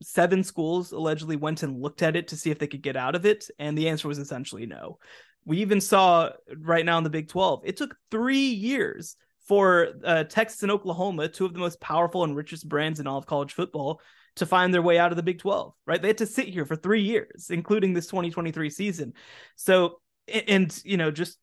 [0.03, 3.14] seven schools allegedly went and looked at it to see if they could get out
[3.14, 3.49] of it.
[3.59, 4.99] And the answer was essentially no.
[5.45, 9.16] We even saw right now in the Big 12, it took three years
[9.47, 13.18] for uh, Texas and Oklahoma, two of the most powerful and richest brands in all
[13.18, 14.01] of college football,
[14.36, 16.01] to find their way out of the Big 12, right?
[16.01, 19.12] They had to sit here for three years, including this 2023 season.
[19.57, 20.01] So,
[20.47, 21.38] and, you know, just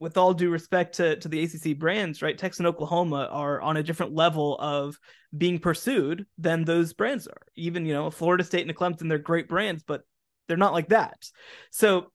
[0.00, 2.36] with all due respect to, to the ACC brands, right?
[2.36, 4.98] Texas and Oklahoma are on a different level of
[5.36, 7.42] being pursued than those brands are.
[7.54, 10.02] Even, you know, Florida State and Clemson, they're great brands, but
[10.48, 11.24] they're not like that.
[11.70, 12.11] So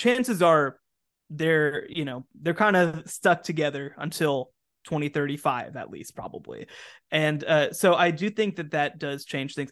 [0.00, 0.78] chances are
[1.28, 4.50] they're you know they're kind of stuck together until
[4.84, 6.66] 2035 at least probably
[7.10, 9.70] and uh, so i do think that that does change things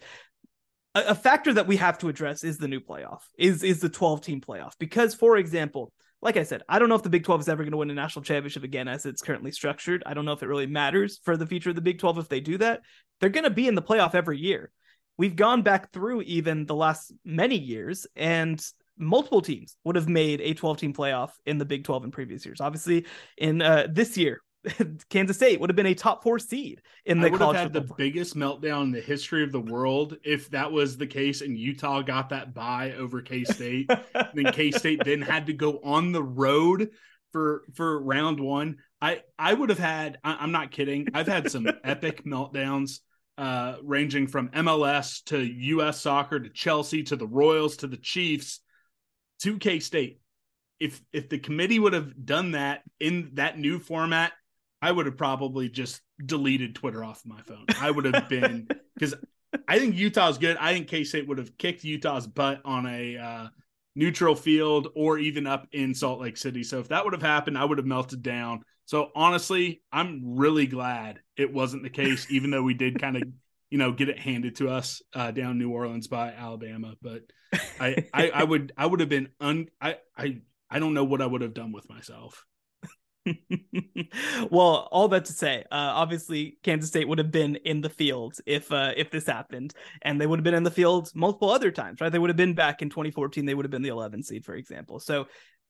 [0.94, 3.88] a, a, factor that we have to address is the new playoff is is the
[3.88, 7.22] 12 team playoff because for example like I said, I don't know if the Big
[7.22, 10.02] 12 is ever going to win a national championship again as it's currently structured.
[10.04, 12.28] I don't know if it really matters for the future of the Big 12 if
[12.28, 12.80] they do that.
[13.20, 14.72] They're going to be in the playoff every year.
[15.16, 18.60] We've gone back through even the last many years, and
[18.98, 22.44] multiple teams would have made a 12 team playoff in the Big 12 in previous
[22.44, 22.60] years.
[22.60, 24.40] Obviously, in uh, this year,
[25.10, 27.64] Kansas State would have been a top four seed in the I would college have
[27.66, 27.96] had the football.
[27.96, 32.02] biggest meltdown in the history of the world if that was the case and Utah
[32.02, 33.90] got that bye over K State.
[34.34, 36.90] then K State then had to go on the road
[37.32, 38.78] for for round one.
[39.00, 40.18] I I would have had.
[40.24, 41.08] I, I'm not kidding.
[41.14, 43.00] I've had some epic meltdowns,
[43.36, 46.00] uh, ranging from MLS to U.S.
[46.00, 48.60] Soccer to Chelsea to the Royals to the Chiefs
[49.40, 50.20] to K State.
[50.80, 54.32] If if the committee would have done that in that new format,
[54.80, 57.66] I would have probably just deleted Twitter off my phone.
[57.80, 59.14] I would have been because
[59.66, 60.56] I think Utah's good.
[60.58, 63.48] I think K State would have kicked Utah's butt on a uh,
[63.98, 66.62] neutral field or even up in Salt Lake City.
[66.62, 68.62] So if that would have happened, I would have melted down.
[68.84, 73.24] So honestly, I'm really glad it wasn't the case, even though we did kind of,
[73.70, 76.94] you know, get it handed to us uh, down New Orleans by Alabama.
[77.02, 77.22] But
[77.80, 80.40] I, I, I would, I would have been un, I, I,
[80.70, 82.44] I don't know what I would have done with myself.
[84.50, 88.34] well, all that to say, uh, obviously Kansas State would have been in the field
[88.46, 91.70] if uh, if this happened, and they would have been in the field multiple other
[91.70, 92.10] times, right?
[92.10, 93.44] They would have been back in 2014.
[93.44, 95.00] They would have been the 11 seed, for example.
[95.00, 95.26] So,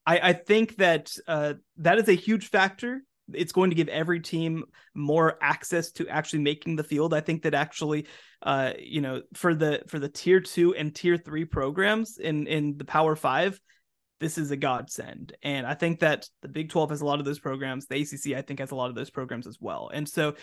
[0.06, 3.02] I, I think that uh, that is a huge factor.
[3.32, 4.64] It's going to give every team
[4.94, 7.14] more access to actually making the field.
[7.14, 8.06] I think that actually,
[8.42, 12.76] uh, you know, for the for the tier two and tier three programs in in
[12.78, 13.60] the Power Five,
[14.20, 15.32] this is a godsend.
[15.42, 17.86] And I think that the Big 12 has a lot of those programs.
[17.86, 19.90] The ACC, I think, has a lot of those programs as well.
[19.92, 20.34] And so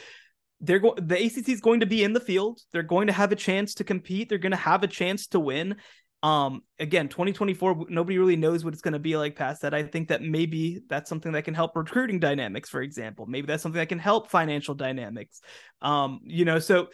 [0.61, 2.59] they're going the ACC is going to be in the field.
[2.71, 4.29] They're going to have a chance to compete.
[4.29, 5.75] They're going to have a chance to win.
[6.24, 9.74] Um, again, 2024, nobody really knows what it's going to be like past that.
[9.74, 13.26] I think that maybe that's something that can help recruiting dynamics, for example.
[13.28, 15.41] Maybe that's something that can help financial dynamics.
[15.82, 16.88] Um, you know, so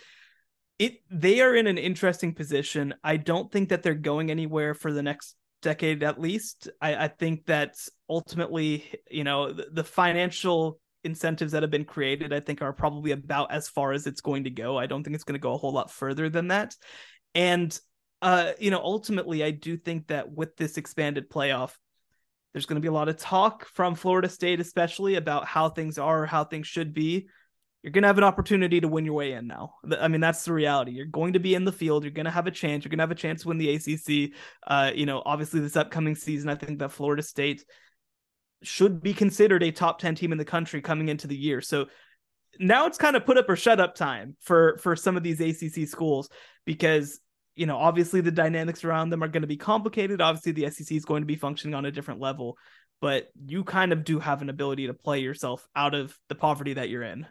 [0.79, 2.93] it they are in an interesting position.
[3.03, 6.69] I don't think that they're going anywhere for the next decade at least.
[6.81, 7.75] I, I think that
[8.09, 13.11] ultimately, you know, the, the, financial incentives that have been created, I think, are probably
[13.11, 14.77] about as far as it's going to go.
[14.77, 16.75] I don't think it's going to go a whole lot further than that.
[17.33, 17.79] And,
[18.21, 21.73] uh, you know, ultimately, I do think that with this expanded playoff,
[22.53, 25.97] there's going to be a lot of talk from Florida State, especially about how things
[25.97, 27.27] are, how things should be
[27.81, 29.75] you're going to have an opportunity to win your way in now.
[29.99, 30.91] I mean, that's the reality.
[30.91, 32.03] You're going to be in the field.
[32.03, 32.83] You're going to have a chance.
[32.83, 34.37] You're going to have a chance to win the ACC.
[34.65, 37.65] Uh, you know, obviously, this upcoming season, I think that Florida State
[38.61, 41.59] should be considered a top 10 team in the country coming into the year.
[41.61, 41.87] So
[42.59, 45.41] now it's kind of put up or shut up time for for some of these
[45.41, 46.29] ACC schools
[46.65, 47.19] because
[47.61, 50.19] you know obviously the dynamics around them are going to be complicated.
[50.19, 52.57] Obviously, the SEC is going to be functioning on a different level,
[53.01, 56.73] but you kind of do have an ability to play yourself out of the poverty
[56.73, 57.27] that you're in.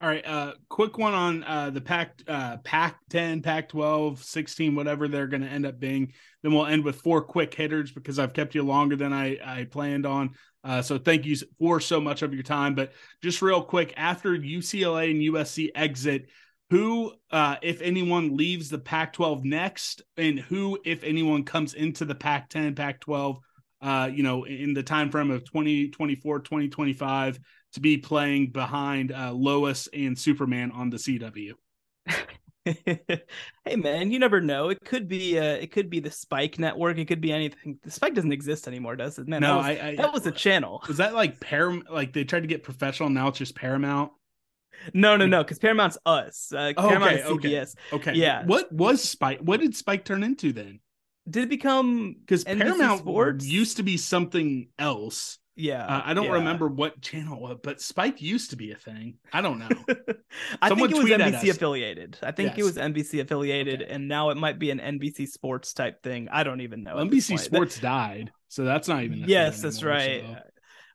[0.00, 4.76] All right, uh quick one on uh the Pac uh Pac 10, Pac 12, 16,
[4.76, 6.12] whatever they're going to end up being.
[6.44, 9.64] Then we'll end with four quick hitters because I've kept you longer than I I
[9.64, 10.34] planned on.
[10.62, 12.92] Uh so thank you for so much of your time, but
[13.24, 16.28] just real quick after UCLA and USC exit,
[16.70, 22.04] who uh if anyone leaves the Pac 12 next and who if anyone comes into
[22.04, 23.38] the Pac 10, Pac 12
[23.82, 27.38] uh you know in the time frame of 2024 2025
[27.72, 31.52] to be playing behind uh, Lois and Superman on the CW.
[32.64, 34.70] hey man, you never know.
[34.70, 36.98] It could be uh it could be the Spike network.
[36.98, 37.78] It could be anything.
[37.82, 39.28] The Spike doesn't exist anymore, does it?
[39.28, 40.82] Man, no, that was, I, I, that was a channel.
[40.88, 41.92] Was that like Paramount?
[41.92, 43.08] Like they tried to get professional.
[43.08, 44.10] Now it's just Paramount.
[44.94, 45.42] No, no, no.
[45.42, 46.52] Because Paramount's us.
[46.52, 47.74] Uh, oh, Paramount okay, CBS.
[47.92, 48.10] Okay.
[48.10, 48.18] okay.
[48.18, 48.44] Yeah.
[48.44, 49.40] What was Spike?
[49.40, 50.80] What did Spike turn into then?
[51.28, 55.38] Did it become because Paramount Sports used to be something else?
[55.58, 56.32] Yeah, uh, I don't yeah.
[56.32, 59.14] remember what channel, was, but Spike used to be a thing.
[59.32, 59.68] I don't know.
[60.60, 62.18] I Someone think it was NBC affiliated.
[62.22, 62.58] I think Yes.
[62.58, 63.90] it was NBC affiliated, Okay.
[63.90, 66.28] and now it might be an NBC Sports type thing.
[66.30, 67.02] I don't even know.
[67.08, 67.38] this NBC.
[67.38, 69.16] Sports died, so that's not even.
[69.16, 70.24] a thing yes, that's anymore, right.
[70.26, 70.42] so.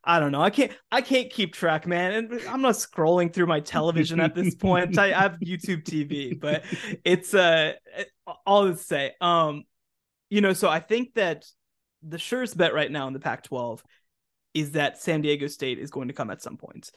[0.03, 0.41] I don't know.
[0.41, 0.71] I can't.
[0.91, 2.11] I can't keep track, man.
[2.13, 4.97] And I'm not scrolling through my television at this point.
[4.97, 6.63] I, have YouTube TV, but
[7.05, 7.73] it's uh
[8.45, 9.13] all to say.
[9.21, 9.63] Um,
[10.29, 11.45] you know, so I think that
[12.01, 13.81] the surest bet right now in the Pac-12
[14.53, 16.89] is that San Diego State is going to come at some point.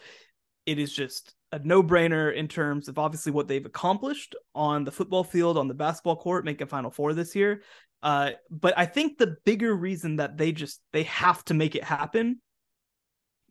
[0.64, 5.24] It is just a no-brainer in terms of obviously what they've accomplished on the football
[5.24, 7.62] field, on the basketball court, making Final Four this year.
[8.02, 11.84] Uh, but I think the bigger reason that they just they have to make it
[11.84, 12.40] happen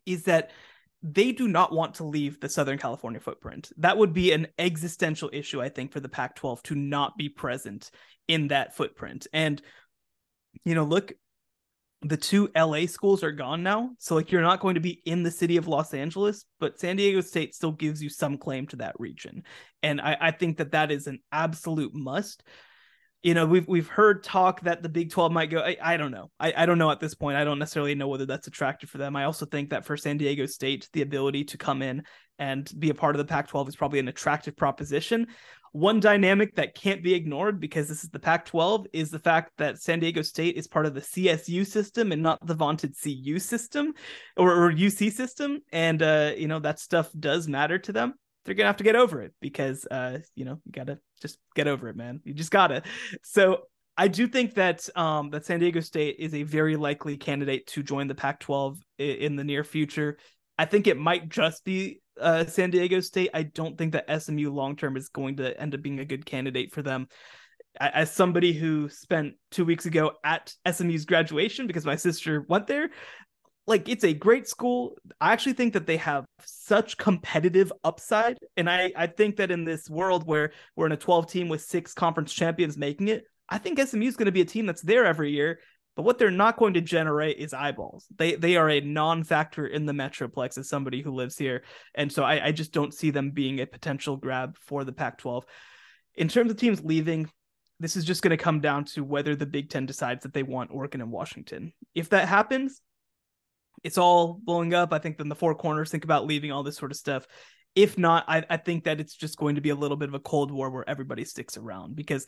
[0.06, 0.52] is that
[1.02, 3.72] they do not want to leave the Southern California footprint.
[3.78, 7.28] That would be an existential issue, I think, for the Pac 12 to not be
[7.28, 7.92] present
[8.28, 9.28] in that footprint.
[9.34, 9.62] And,
[10.64, 11.12] you know, look,
[12.04, 13.92] the two LA schools are gone now.
[13.98, 16.98] So like you're not going to be in the city of Los Angeles, but San
[16.98, 19.44] Diego State still gives you some claim to that region.
[19.82, 22.44] And I, I think that that is an absolute must.
[23.24, 25.60] You know, we've we've heard talk that the Big 12 might go.
[25.60, 26.30] I, I don't know.
[26.42, 27.38] I, I don't know at this point.
[27.38, 29.16] I don't necessarily know whether that's attractive for them.
[29.16, 32.04] I also think that for San Diego State, the ability to come in
[32.38, 35.28] and be a part of the Pac 12 is probably an attractive proposition.
[35.72, 39.54] One dynamic that can't be ignored because this is the Pac 12 is the fact
[39.58, 43.40] that San Diego State is part of the CSU system and not the vaunted CU
[43.40, 43.94] system
[44.38, 45.60] or, or UC system.
[45.72, 48.14] And, uh, you know, that stuff does matter to them.
[48.46, 51.38] They're to have to get over it because, uh, you know, you got to just
[51.56, 52.20] get over it, man.
[52.24, 52.84] You just got to.
[53.24, 53.64] So
[53.98, 57.84] I do think that um, that San Diego State is a very likely candidate to
[57.84, 60.18] join the Pac-12 in the near future.
[60.58, 63.30] I think it might just be uh, San Diego State.
[63.34, 66.26] I don't think that SMU long term is going to end up being a good
[66.26, 67.08] candidate for them.
[67.80, 72.90] As somebody who spent two weeks ago at SMU's graduation because my sister went there,
[73.66, 74.96] like it's a great school.
[75.22, 79.64] I actually think that they have such competitive upside, and I I think that in
[79.66, 83.58] this world where we're in a 12 team with six conference champions making it, I
[83.58, 85.60] think SMU is going to be a team that's there every year
[85.96, 88.08] but what they're not going to generate is eyeballs.
[88.16, 91.64] They they are a non-factor in the Metroplex as somebody who lives here.
[91.94, 95.44] And so I, I just don't see them being a potential grab for the Pac-12.
[96.16, 97.30] In terms of teams leaving,
[97.80, 100.44] this is just going to come down to whether the Big Ten decides that they
[100.44, 101.74] want Oregon and Washington.
[101.94, 102.82] If that happens,
[103.84, 104.94] it's all blowing up.
[104.94, 107.28] I think then the four corners think about leaving all this sort of stuff.
[107.76, 110.16] If not, I, I think that it's just going to be a little bit of
[110.16, 112.26] a cold war where everybody sticks around because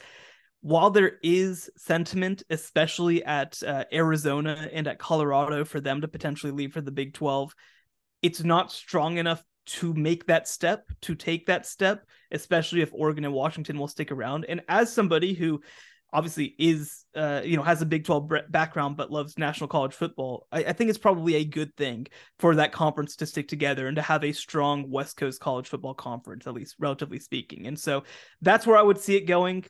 [0.61, 6.51] while there is sentiment, especially at uh, Arizona and at Colorado, for them to potentially
[6.51, 7.53] leave for the Big 12,
[8.23, 13.25] it's not strong enough to make that step, to take that step, especially if Oregon
[13.25, 14.45] and Washington will stick around.
[14.49, 15.61] And as somebody who
[16.15, 20.47] obviously is, uh, you know, has a Big 12 background but loves national college football,
[20.51, 22.07] I, I think it's probably a good thing
[22.39, 25.93] for that conference to stick together and to have a strong West Coast college football
[25.93, 27.67] conference, at least relatively speaking.
[27.67, 28.03] And so
[28.41, 29.65] that's where I would see it going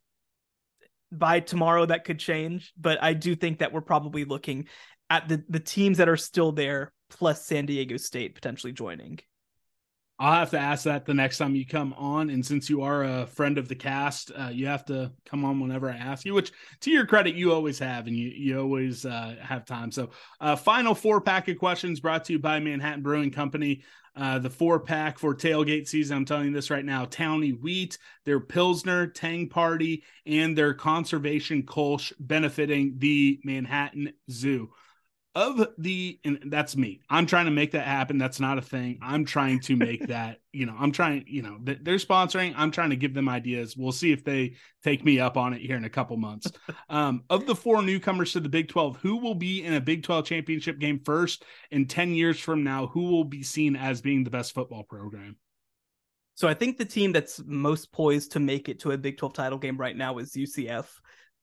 [1.12, 4.68] by tomorrow that could change, but I do think that we're probably looking
[5.10, 9.20] at the the teams that are still there plus San Diego State potentially joining.
[10.18, 12.30] I'll have to ask that the next time you come on.
[12.30, 15.60] And since you are a friend of the cast, uh, you have to come on
[15.60, 19.06] whenever I ask you, which to your credit, you always have, and you, you always
[19.06, 19.92] uh, have time.
[19.92, 23.84] So, uh, final four pack of questions brought to you by Manhattan Brewing Company.
[24.16, 26.16] Uh, the four pack for tailgate season.
[26.16, 31.64] I'm telling you this right now Towny Wheat, their Pilsner, Tang Party, and their Conservation
[31.64, 34.70] Kolsch benefiting the Manhattan Zoo
[35.36, 37.02] of the and that's me.
[37.10, 38.18] I'm trying to make that happen.
[38.18, 39.00] That's not a thing.
[39.02, 42.54] I'm trying to make that you know i'm trying you know they're sponsoring.
[42.56, 43.76] I'm trying to give them ideas.
[43.76, 46.52] We'll see if they take me up on it here in a couple months.
[46.88, 50.04] Um, of the four newcomers to the big 12 who will be in a big
[50.04, 52.88] 12 championship game first in 10 years from now?
[52.88, 55.36] Who will be seen as being the best football program?
[56.36, 59.34] So i think the team that's most poised to make it to a big 12
[59.34, 60.88] title game right now is ucf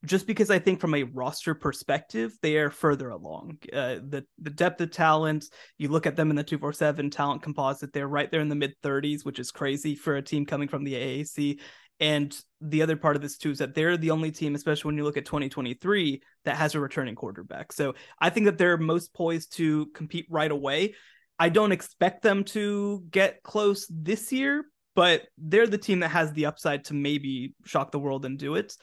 [0.05, 3.59] just because I think from a roster perspective, they are further along.
[3.73, 5.47] Uh, the the depth of talent,
[5.79, 8.75] you look at them in the 247 talent composite, they're right there in the mid
[8.83, 11.61] 30s, which is crazy for a team coming from the AAC.
[12.01, 14.97] And the other part of this too is that they're the only team, especially when
[14.97, 17.73] you look at 2023, that has a returning quarterback.
[17.73, 20.95] So I think that they're most poised to compete right away.
[21.39, 24.65] I don't expect them to get close this year,
[24.97, 28.57] but they're the team that has the upside to maybe shock the world and do
[28.57, 28.77] it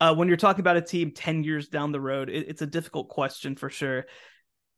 [0.00, 2.66] uh, when you're talking about a team 10 years down the road, it, it's a
[2.66, 4.06] difficult question for sure.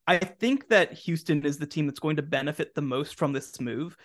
[0.06, 3.60] I think that Houston is the team that's going to benefit the most from this
[3.60, 3.96] move.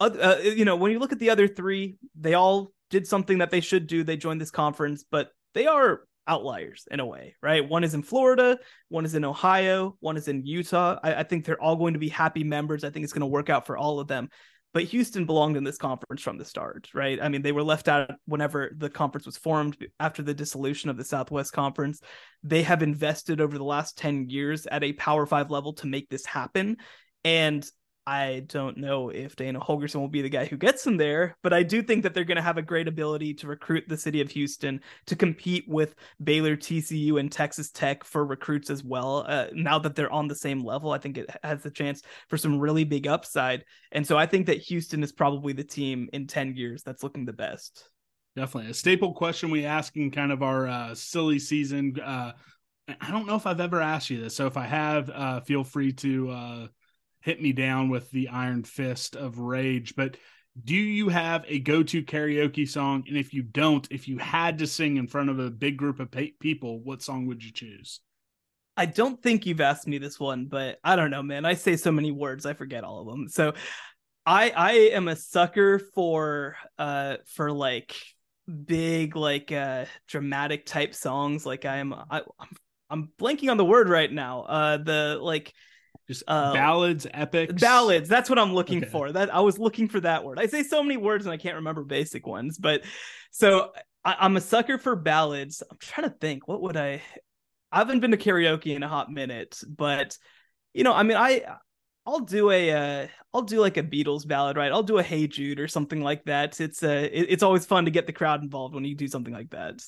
[0.00, 3.50] Uh, you know, when you look at the other three, they all did something that
[3.50, 4.04] they should do.
[4.04, 7.66] They joined this conference, but they are outliers in a way, right?
[7.66, 10.98] One is in Florida, one is in Ohio, one is in Utah.
[11.02, 12.84] I, I think they're all going to be happy members.
[12.84, 14.28] I think it's going to work out for all of them
[14.74, 17.22] but Houston belonged in this conference from the start, right?
[17.22, 20.96] I mean, they were left out whenever the conference was formed after the dissolution of
[20.96, 22.00] the Southwest Conference.
[22.42, 26.10] They have invested over the last 10 years at a Power 5 level to make
[26.10, 26.78] this happen.
[27.22, 27.64] And
[28.06, 31.54] I don't know if Dana Holgorsen will be the guy who gets them there, but
[31.54, 34.20] I do think that they're going to have a great ability to recruit the city
[34.20, 39.24] of Houston to compete with Baylor, TCU, and Texas Tech for recruits as well.
[39.26, 42.36] Uh, now that they're on the same level, I think it has the chance for
[42.36, 43.64] some really big upside.
[43.90, 47.24] And so I think that Houston is probably the team in 10 years that's looking
[47.24, 47.88] the best.
[48.36, 48.70] Definitely.
[48.70, 51.98] A staple question we ask in kind of our uh, silly season.
[52.00, 52.32] Uh,
[53.00, 54.36] I don't know if I've ever asked you this.
[54.36, 56.66] So if I have, uh, feel free to uh,
[57.24, 59.94] hit me down with the iron fist of rage.
[59.96, 60.18] But
[60.62, 63.04] do you have a go to karaoke song?
[63.08, 66.00] And if you don't, if you had to sing in front of a big group
[66.00, 68.00] of people, what song would you choose?
[68.76, 71.46] I don't think you've asked me this one, but I don't know, man.
[71.46, 73.28] I say so many words, I forget all of them.
[73.28, 73.54] So
[74.26, 77.96] I I am a sucker for uh for like
[78.66, 81.46] big like uh dramatic type songs.
[81.46, 82.48] Like I am I I'm,
[82.90, 84.42] I'm blanking on the word right now.
[84.42, 85.54] Uh the like
[86.06, 88.90] Just Uh, ballads, epics, ballads that's what i'm looking Okay.
[88.90, 91.36] for that i was looking for that word i say so many words and i
[91.36, 92.82] can't remember basic ones but
[93.30, 93.72] so
[94.04, 97.00] I, i'm a sucker for ballads i'm trying to think what would i
[97.72, 100.18] i haven't been to karaoke in a hot minute but
[100.74, 101.42] you know i mean i
[102.06, 102.70] i'll do a
[103.04, 106.02] uh i'll do like a beatles ballad right i'll do a hey jude or something
[106.02, 108.94] like that it's uh it- it's always fun to get the crowd involved when you
[108.94, 109.82] do something like that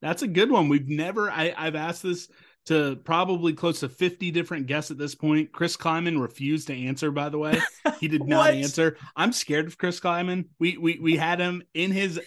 [0.00, 0.68] That's a good one.
[0.68, 1.28] We've never.
[1.30, 2.28] I, I've asked this
[2.68, 5.52] to probably close to fifty different guests at this point.
[5.52, 7.10] Chris Klieman refused to answer.
[7.10, 7.60] By the way,
[7.98, 8.96] he did not answer.
[9.16, 10.46] I'm scared of Chris Klieman.
[10.58, 12.20] We we we had him in his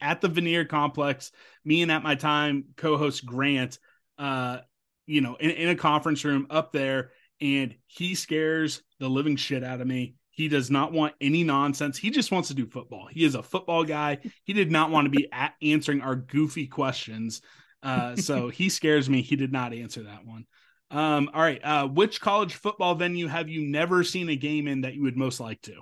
[0.00, 1.32] at the Vanier Complex.
[1.64, 3.78] Me and at my time co-host Grant,
[4.18, 4.58] uh,
[5.06, 9.62] you know, in, in a conference room up there, and he scares the living shit
[9.62, 10.16] out of me.
[10.30, 11.96] He does not want any nonsense.
[11.96, 13.06] He just wants to do football.
[13.08, 14.18] He is a football guy.
[14.42, 17.40] He did not want to be at answering our goofy questions.
[17.84, 19.22] Uh, so he scares me.
[19.22, 20.46] He did not answer that one.
[20.90, 21.60] Um, all right.
[21.62, 25.16] Uh, which college football venue have you never seen a game in that you would
[25.16, 25.74] most like to?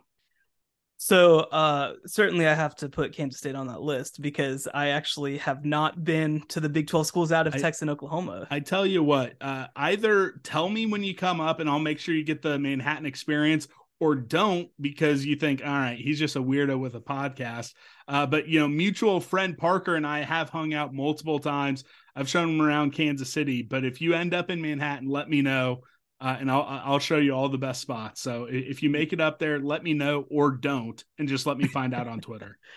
[1.05, 5.39] So uh certainly I have to put Kansas State on that list because I actually
[5.39, 8.47] have not been to the Big 12 schools out of I- Texas and Oklahoma.
[8.53, 11.99] I tell you what, uh, either tell me when you come up and I'll make
[11.99, 13.67] sure you get the Manhattan experience,
[14.03, 17.73] or don't because you think, all right, he's just a weirdo with a podcast.
[18.09, 21.85] Uh, but you know, mutual friend Parker and I have hung out multiple times.
[22.17, 25.41] I've shown him around Kansas City, but if you end up in Manhattan, let me
[25.41, 25.83] know.
[26.21, 28.21] Uh, and I'll I'll show you all the best spots.
[28.21, 31.57] So if you make it up there, let me know or don't, and just let
[31.57, 32.59] me find out on Twitter.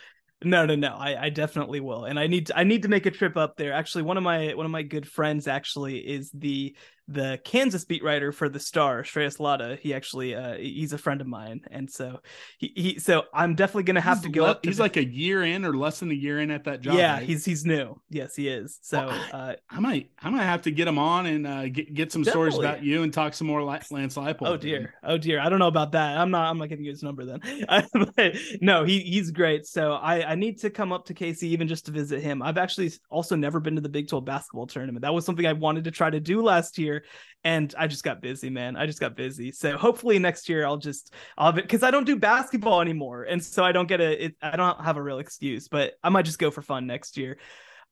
[0.44, 0.90] No, no, no.
[0.90, 2.04] I, I definitely will.
[2.06, 3.72] And I need to, I need to make a trip up there.
[3.72, 6.76] Actually, one of my one of my good friends actually is the
[7.08, 9.78] the Kansas beat writer for the Star, Shreyas Laddha.
[9.78, 11.62] He actually uh he's a friend of mine.
[11.70, 12.20] And so
[12.58, 14.84] he, he so I'm definitely gonna have He's to go le- up to He's the-
[14.84, 16.96] like a year in or less than a year in at that job.
[16.96, 17.24] Yeah, right?
[17.24, 18.02] he's he's new.
[18.10, 18.80] Yes, he is.
[18.82, 21.68] So Well, I- uh I might I might have to get him on and uh,
[21.70, 24.48] get get some stories about you and talk some more Lance Leipold.
[24.48, 24.96] Oh dear.
[25.04, 25.40] Oh dear.
[25.40, 26.18] I don't know about that.
[26.18, 27.40] I'm not I'm not giving you his number then.
[28.16, 29.68] but no, he he's great.
[29.68, 32.42] So I I need to come up to Casey even just to visit him.
[32.42, 35.02] I've actually also never been to the Big 12 basketball tournament.
[35.04, 36.95] That was something I wanted to try to do last year
[37.44, 38.76] and I just got busy, man.
[38.76, 39.52] I just got busy.
[39.52, 43.24] So hopefully next year I'll just I'll because I don't do basketball anymore.
[43.24, 46.10] And so I don't get a it, I don't have a real excuse, but I
[46.10, 47.38] might just go for fun next year.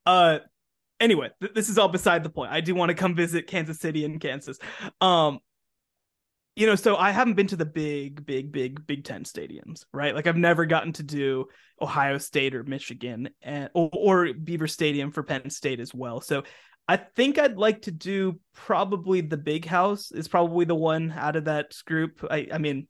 [0.06, 0.40] Uh
[1.00, 2.52] anyway, th- this is all beside the point.
[2.52, 4.58] I do want to come visit Kansas City and Kansas.
[5.02, 5.40] Um
[6.56, 10.14] you know, so I haven't been to the big, big, big Big Ten stadiums, right?
[10.14, 11.46] Like I've never gotten to do
[11.82, 16.22] Ohio State or Michigan, and or, or Beaver Stadium for Penn State as well.
[16.22, 16.44] So
[16.88, 21.36] I think I'd like to do probably the Big House is probably the one out
[21.36, 22.26] of that group.
[22.30, 22.88] I, I mean,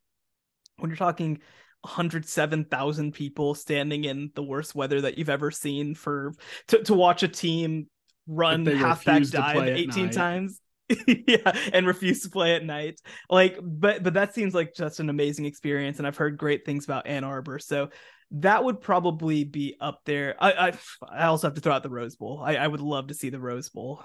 [0.78, 1.40] when you're talking
[1.82, 6.34] 107,000 people standing in the worst weather that you've ever seen for
[6.68, 7.88] to, to watch a team
[8.26, 10.14] run halfback dive 18 night.
[10.14, 10.62] times
[11.08, 15.10] yeah and refuse to play at night like but but that seems like just an
[15.10, 17.90] amazing experience and i've heard great things about ann arbor so
[18.34, 20.74] that would probably be up there i i,
[21.10, 23.30] I also have to throw out the rose bowl I, I would love to see
[23.30, 24.04] the rose bowl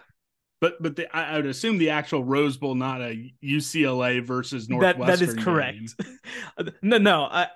[0.60, 4.74] But but the, I, would assume the actual Rose Bowl, not a UCLA versus that
[4.74, 5.06] Northwestern.
[5.06, 5.94] that is correct
[6.82, 7.48] no no i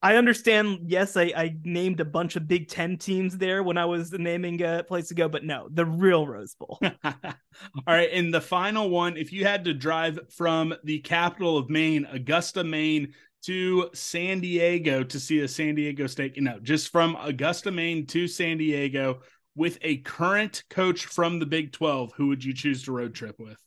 [0.00, 0.82] I understand.
[0.86, 4.62] Yes, I, I named a bunch of Big Ten teams there when I was naming
[4.62, 6.78] a place to go, but no, the real Rose Bowl.
[7.04, 7.12] All
[7.86, 12.06] right, and the final one, if you had to drive from the capital of Maine,
[12.12, 13.12] Augusta, Maine,
[13.44, 18.06] to San Diego to see a San Diego State, you know, just from Augusta, Maine
[18.06, 19.20] to San Diego
[19.54, 23.36] with a current coach from the Big 12, who would you choose to road trip
[23.38, 23.58] with?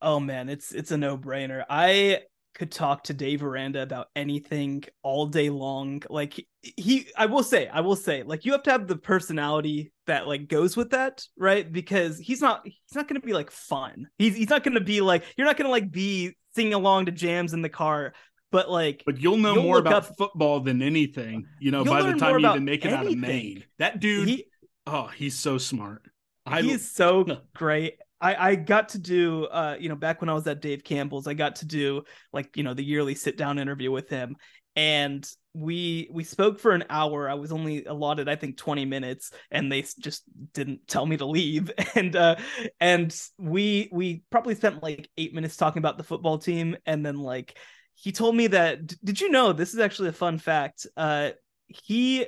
[0.00, 1.64] Oh man, it's it's a no brainer.
[1.68, 2.20] I
[2.54, 6.02] could talk to Dave Aranda about anything all day long.
[6.08, 9.92] Like he, I will say, I will say, like you have to have the personality
[10.06, 11.70] that like goes with that, right?
[11.70, 14.06] Because he's not he's not going to be like fun.
[14.18, 17.06] He's he's not going to be like you're not going to like be singing along
[17.06, 18.14] to jams in the car,
[18.54, 22.02] but like But you'll know You'll more about up- football than anything, you know, by
[22.02, 23.16] the time you even make it out of.
[23.16, 23.64] Maine.
[23.80, 24.46] That dude, he
[24.86, 26.02] oh, he's so smart.
[26.46, 27.26] I he is so
[27.56, 27.98] great.
[28.20, 31.26] I, I got to do uh you know back when I was at Dave Campbell's
[31.26, 34.36] I got to do like you know the yearly sit down interview with him
[34.76, 39.32] and we we spoke for an hour I was only allotted I think 20 minutes
[39.50, 42.36] and they just didn't tell me to leave and uh
[42.80, 47.18] and we we probably spent like 8 minutes talking about the football team and then
[47.18, 47.58] like
[47.94, 51.30] he told me that d- did you know this is actually a fun fact uh
[51.68, 52.26] he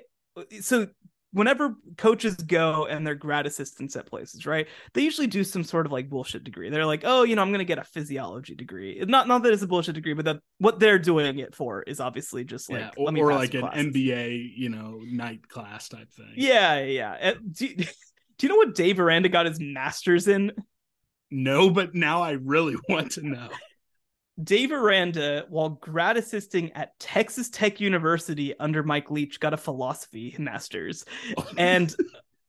[0.61, 0.87] so
[1.37, 4.67] whenever coaches go and they're grad assistants at places, right?
[4.95, 6.71] They usually do some sort of like bullshit degree.
[6.71, 9.05] They're like, oh, you know, I'm going to get a physiology degree.
[9.07, 12.01] Not not that it's a bullshit degree, but that what they're doing it for is
[12.01, 16.33] obviously just like yeah, or, or like an MBA, you know, night class type thing.
[16.37, 17.35] Yeah, yeah.
[17.35, 17.75] Do you,
[18.39, 20.53] do you know what Dave Aranda got his master's in?
[21.31, 23.49] No, but now I really want to know.
[24.43, 30.34] Dave Aranda, while grad assisting at Texas Tech University under Mike Leach, got a philosophy
[30.39, 31.05] master's.
[31.59, 31.95] and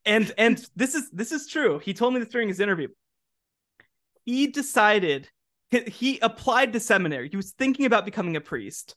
[0.05, 1.79] and and this is this is true.
[1.79, 2.89] He told me this during his interview.
[4.25, 5.29] He decided
[5.69, 7.29] he applied to seminary.
[7.29, 8.95] He was thinking about becoming a priest.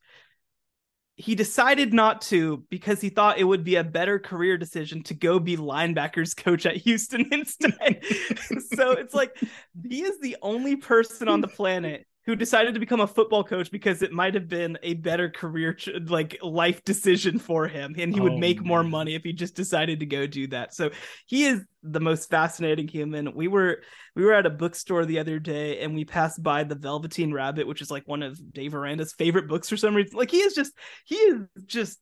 [1.15, 5.15] He decided not to because he thought it would be a better career decision to
[5.15, 8.03] go be linebackers coach at Houston instead.
[8.75, 9.37] so it's like
[9.89, 13.71] he is the only person on the planet who decided to become a football coach
[13.71, 18.21] because it might have been a better career like life decision for him and he
[18.21, 18.69] would oh, make man.
[18.69, 20.75] more money if he just decided to go do that.
[20.75, 20.91] So
[21.27, 23.35] he is the most fascinating human.
[23.35, 23.83] We were
[24.15, 27.67] we were at a bookstore the other day and we passed by the velveteen rabbit
[27.67, 30.17] which is like one of dave aranda's favorite books for some reason.
[30.17, 30.73] Like he is just
[31.07, 31.99] he is just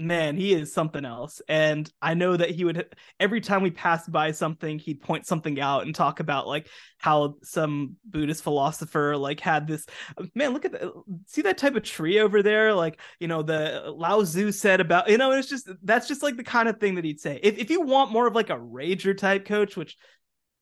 [0.00, 1.40] man, he is something else.
[1.48, 5.60] And I know that he would every time we passed by something, he'd point something
[5.60, 9.86] out and talk about like how some Buddhist philosopher like had this
[10.34, 10.92] man, look at that
[11.26, 12.74] see that type of tree over there?
[12.74, 16.36] Like, you know, the Lao Tzu said about you know, it's just that's just like
[16.36, 17.38] the kind of thing that he'd say.
[17.42, 19.96] If if you want more of like a rager type coach, which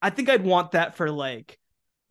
[0.01, 1.57] I think I'd want that for like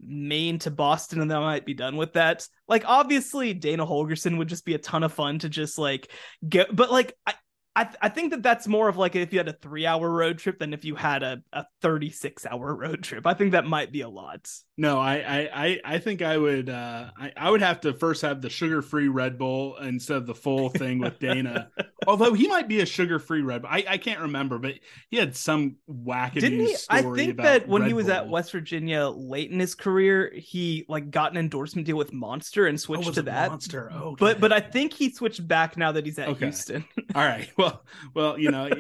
[0.01, 2.47] Maine to Boston and then I might be done with that.
[2.67, 6.11] Like obviously Dana Holgorsen would just be a ton of fun to just like
[6.49, 7.35] get but like I
[7.77, 10.11] I, th- I think that that's more of like if you had a three hour
[10.11, 13.25] road trip than if you had a, a 36 hour road trip.
[13.25, 14.51] I think that might be a lot.
[14.81, 18.41] No, I I I think I would uh I, I would have to first have
[18.41, 21.69] the sugar free Red Bull instead of the full thing with Dana.
[22.07, 23.71] Although he might be a sugar free Red Bull.
[23.73, 24.75] I, I can't remember, but
[25.11, 26.77] he had some wacky Didn't he?
[26.89, 28.15] I think that when Red he was Bull.
[28.15, 32.69] at West Virginia late in his career, he like got an endorsement deal with Monster
[32.69, 33.51] and switched oh, to that.
[33.51, 33.91] Monster.
[33.93, 34.17] Okay.
[34.21, 36.47] But but I think he switched back now that he's at okay.
[36.47, 36.85] Houston.
[37.17, 37.51] All right.
[37.57, 37.83] Well
[38.15, 38.71] well, you know,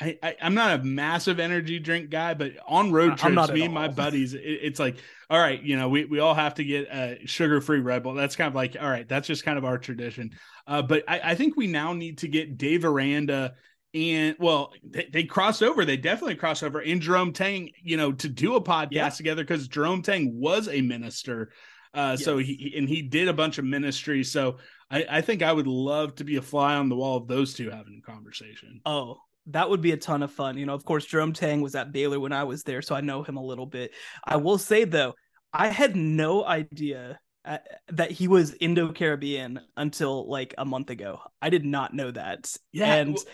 [0.00, 3.74] I, I am not a massive energy drink guy, but on road trips, me and
[3.74, 4.96] my buddies, it, it's like
[5.30, 8.14] all right, you know, we, we all have to get a sugar free Red Bull.
[8.14, 10.32] That's kind of like, all right, that's just kind of our tradition.
[10.66, 13.54] Uh, but I, I think we now need to get Dave Aranda
[13.92, 15.84] and well, they, they crossed over.
[15.84, 16.80] They definitely crossed over.
[16.80, 19.08] And Jerome Tang, you know, to do a podcast yeah.
[19.08, 21.52] together because Jerome Tang was a minister.
[21.92, 22.24] Uh, yes.
[22.24, 24.22] so he and he did a bunch of ministry.
[24.22, 24.58] So
[24.90, 27.54] I, I think I would love to be a fly on the wall of those
[27.54, 28.80] two having a conversation.
[28.86, 30.58] Oh, that would be a ton of fun.
[30.58, 33.00] You know, of course, Jerome Tang was at Baylor when I was there, so I
[33.00, 33.92] know him a little bit.
[34.24, 35.14] I will say though,
[35.52, 41.20] I had no idea uh, that he was Indo Caribbean until like a month ago.
[41.40, 42.54] I did not know that.
[42.72, 43.24] Yeah, and well,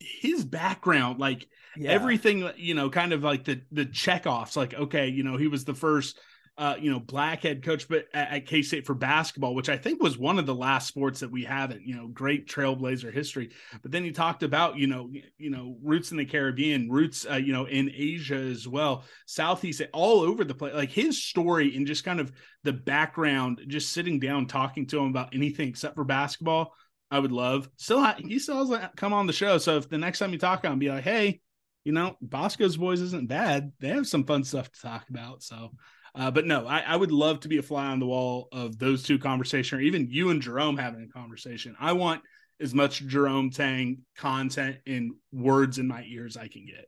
[0.00, 1.90] his background, like yeah.
[1.90, 4.56] everything, you know, kind of like the the checkoffs.
[4.56, 6.18] Like, okay, you know, he was the first
[6.58, 9.76] uh, you know, black head coach, but at, at K State for basketball, which I
[9.76, 13.50] think was one of the last sports that we haven't, you know, great trailblazer history.
[13.80, 17.36] But then he talked about, you know, you know, roots in the Caribbean, roots, uh,
[17.36, 20.74] you know, in Asia as well, Southeast, all over the place.
[20.74, 22.32] Like his story and just kind of
[22.64, 26.74] the background, just sitting down talking to him about anything except for basketball,
[27.08, 27.70] I would love.
[27.76, 29.58] Still, he still has come on the show.
[29.58, 31.40] So if the next time you talk on, be like, hey,
[31.84, 33.72] you know, Bosco's boys isn't bad.
[33.78, 35.42] They have some fun stuff to talk about.
[35.42, 35.70] So
[36.18, 38.76] uh, but no, I, I, would love to be a fly on the wall of
[38.76, 41.76] those two conversation, or even you and Jerome having a conversation.
[41.78, 42.22] I want
[42.60, 46.86] as much Jerome Tang content in words in my ears I can get.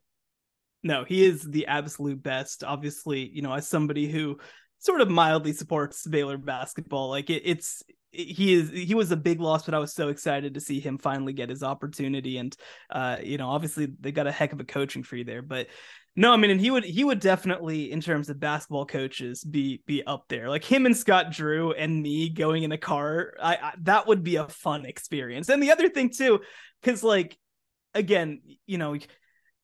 [0.83, 2.64] No, he is the absolute best.
[2.64, 4.39] Obviously, you know, as somebody who
[4.78, 9.41] sort of mildly supports Baylor basketball, like it, it's he is he was a big
[9.41, 12.39] loss, but I was so excited to see him finally get his opportunity.
[12.39, 12.57] And
[12.91, 15.68] uh, you know, obviously they got a heck of a coaching tree there, but
[16.16, 19.82] no, I mean, and he would he would definitely, in terms of basketball coaches, be
[19.86, 20.48] be up there.
[20.48, 24.24] Like him and Scott Drew and me going in a car, I, I that would
[24.24, 25.48] be a fun experience.
[25.48, 26.40] And the other thing too,
[26.82, 27.38] because like
[27.94, 28.96] again, you know,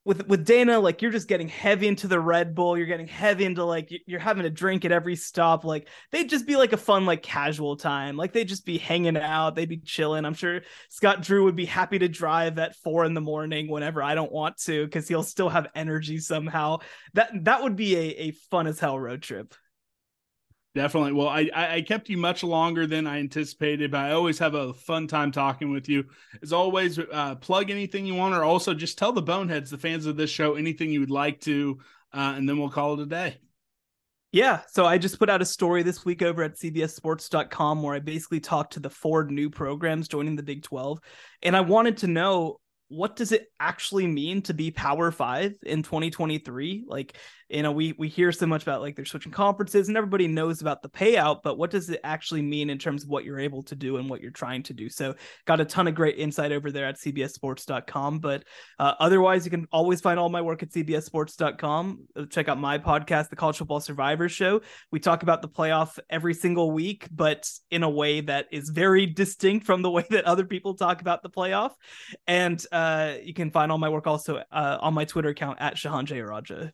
[0.06, 2.78] with with Dana, like you're just getting heavy into the Red Bull.
[2.78, 5.64] You're getting heavy into like you're having a drink at every stop.
[5.64, 8.16] Like they'd just be like a fun, like casual time.
[8.16, 9.56] Like they'd just be hanging out.
[9.56, 10.24] They'd be chilling.
[10.24, 14.00] I'm sure Scott Drew would be happy to drive at four in the morning whenever
[14.00, 16.78] I don't want to, because he'll still have energy somehow.
[17.14, 19.54] That that would be a, a fun as hell road trip.
[20.76, 21.12] Definitely.
[21.12, 24.74] Well, I, I kept you much longer than I anticipated, but I always have a
[24.74, 26.04] fun time talking with you.
[26.42, 30.04] As always, uh, plug anything you want, or also just tell the boneheads, the fans
[30.04, 31.78] of this show, anything you would like to,
[32.12, 33.38] uh, and then we'll call it a day.
[34.32, 38.00] Yeah, so I just put out a story this week over at cbssports.com where I
[38.00, 41.00] basically talked to the four new programs joining the Big 12,
[41.42, 45.82] and I wanted to know what does it actually mean to be Power Five in
[45.82, 46.84] 2023?
[46.86, 47.16] Like,
[47.48, 50.60] you know, we we hear so much about like they're switching conferences and everybody knows
[50.60, 53.62] about the payout, but what does it actually mean in terms of what you're able
[53.64, 54.88] to do and what you're trying to do?
[54.88, 58.18] So, got a ton of great insight over there at CBSSports.com.
[58.18, 58.44] But
[58.80, 62.06] uh, otherwise, you can always find all my work at CBSSports.com.
[62.16, 64.62] Uh, check out my podcast, The College Football Survivor Show.
[64.90, 69.06] We talk about the playoff every single week, but in a way that is very
[69.06, 71.72] distinct from the way that other people talk about the playoff.
[72.26, 75.76] And uh, you can find all my work also uh, on my Twitter account at
[75.76, 76.72] Shehan Jeyarajah.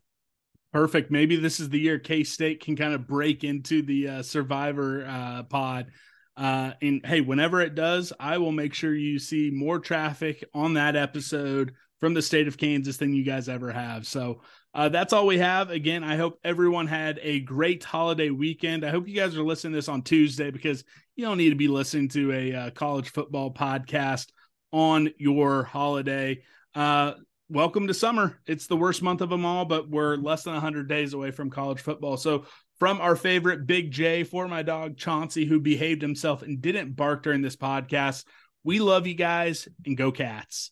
[0.72, 1.10] Perfect.
[1.10, 5.06] Maybe this is the year K State can kind of break into the uh, Survivor
[5.06, 5.88] uh, pod.
[6.34, 10.74] Uh, and hey, whenever it does, I will make sure you see more traffic on
[10.74, 14.06] that episode from the state of Kansas than you guys ever have.
[14.06, 14.40] So
[14.74, 15.70] uh, that's all we have.
[15.70, 18.84] Again, I hope everyone had a great holiday weekend.
[18.84, 20.84] I hope you guys are listening to this on Tuesday because
[21.16, 24.30] you don't need to be listening to a uh, college football podcast
[24.72, 26.42] on your holiday.
[26.74, 27.12] Uh,
[27.52, 28.38] welcome to summer.
[28.46, 31.50] It's the worst month of them all, but we're less than 100 days away from
[31.50, 32.16] college football.
[32.16, 32.46] So,
[32.78, 37.22] from our favorite Big J for my dog Chauncey, who behaved himself and didn't bark
[37.22, 38.24] during this podcast,
[38.64, 40.70] we love you guys and go cats.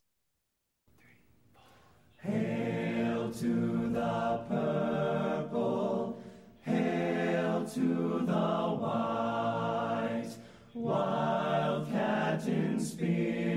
[2.17, 6.19] Hail to the purple,
[6.63, 10.31] hail to the white,
[10.75, 13.50] wildcat in spirit,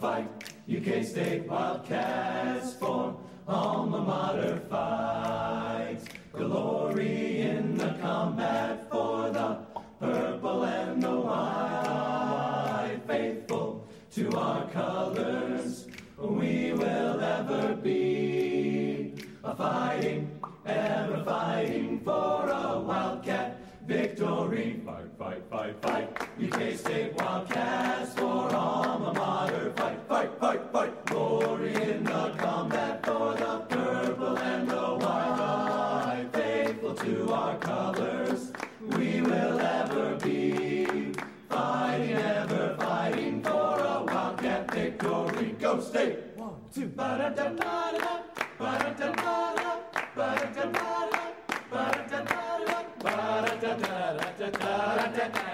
[0.00, 0.28] Fight,
[0.68, 3.16] UK State Wildcats for
[3.48, 6.00] alma mater fight.
[6.32, 9.58] Glory in the combat for the
[10.00, 13.00] purple and the white.
[13.06, 15.86] Faithful to our colors,
[16.18, 19.14] we will ever be.
[19.42, 24.80] A fighting, ever fighting for a wildcat victory.
[24.84, 26.08] Fight, fight, fight, fight.
[26.42, 29.63] UK State Wildcats for alma mater.
[46.96, 47.56] One, two,
[48.56, 49.74] ba-da-da-da-da-da,
[55.00, 55.53] ba-da-da-da-da,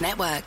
[0.00, 0.39] Network.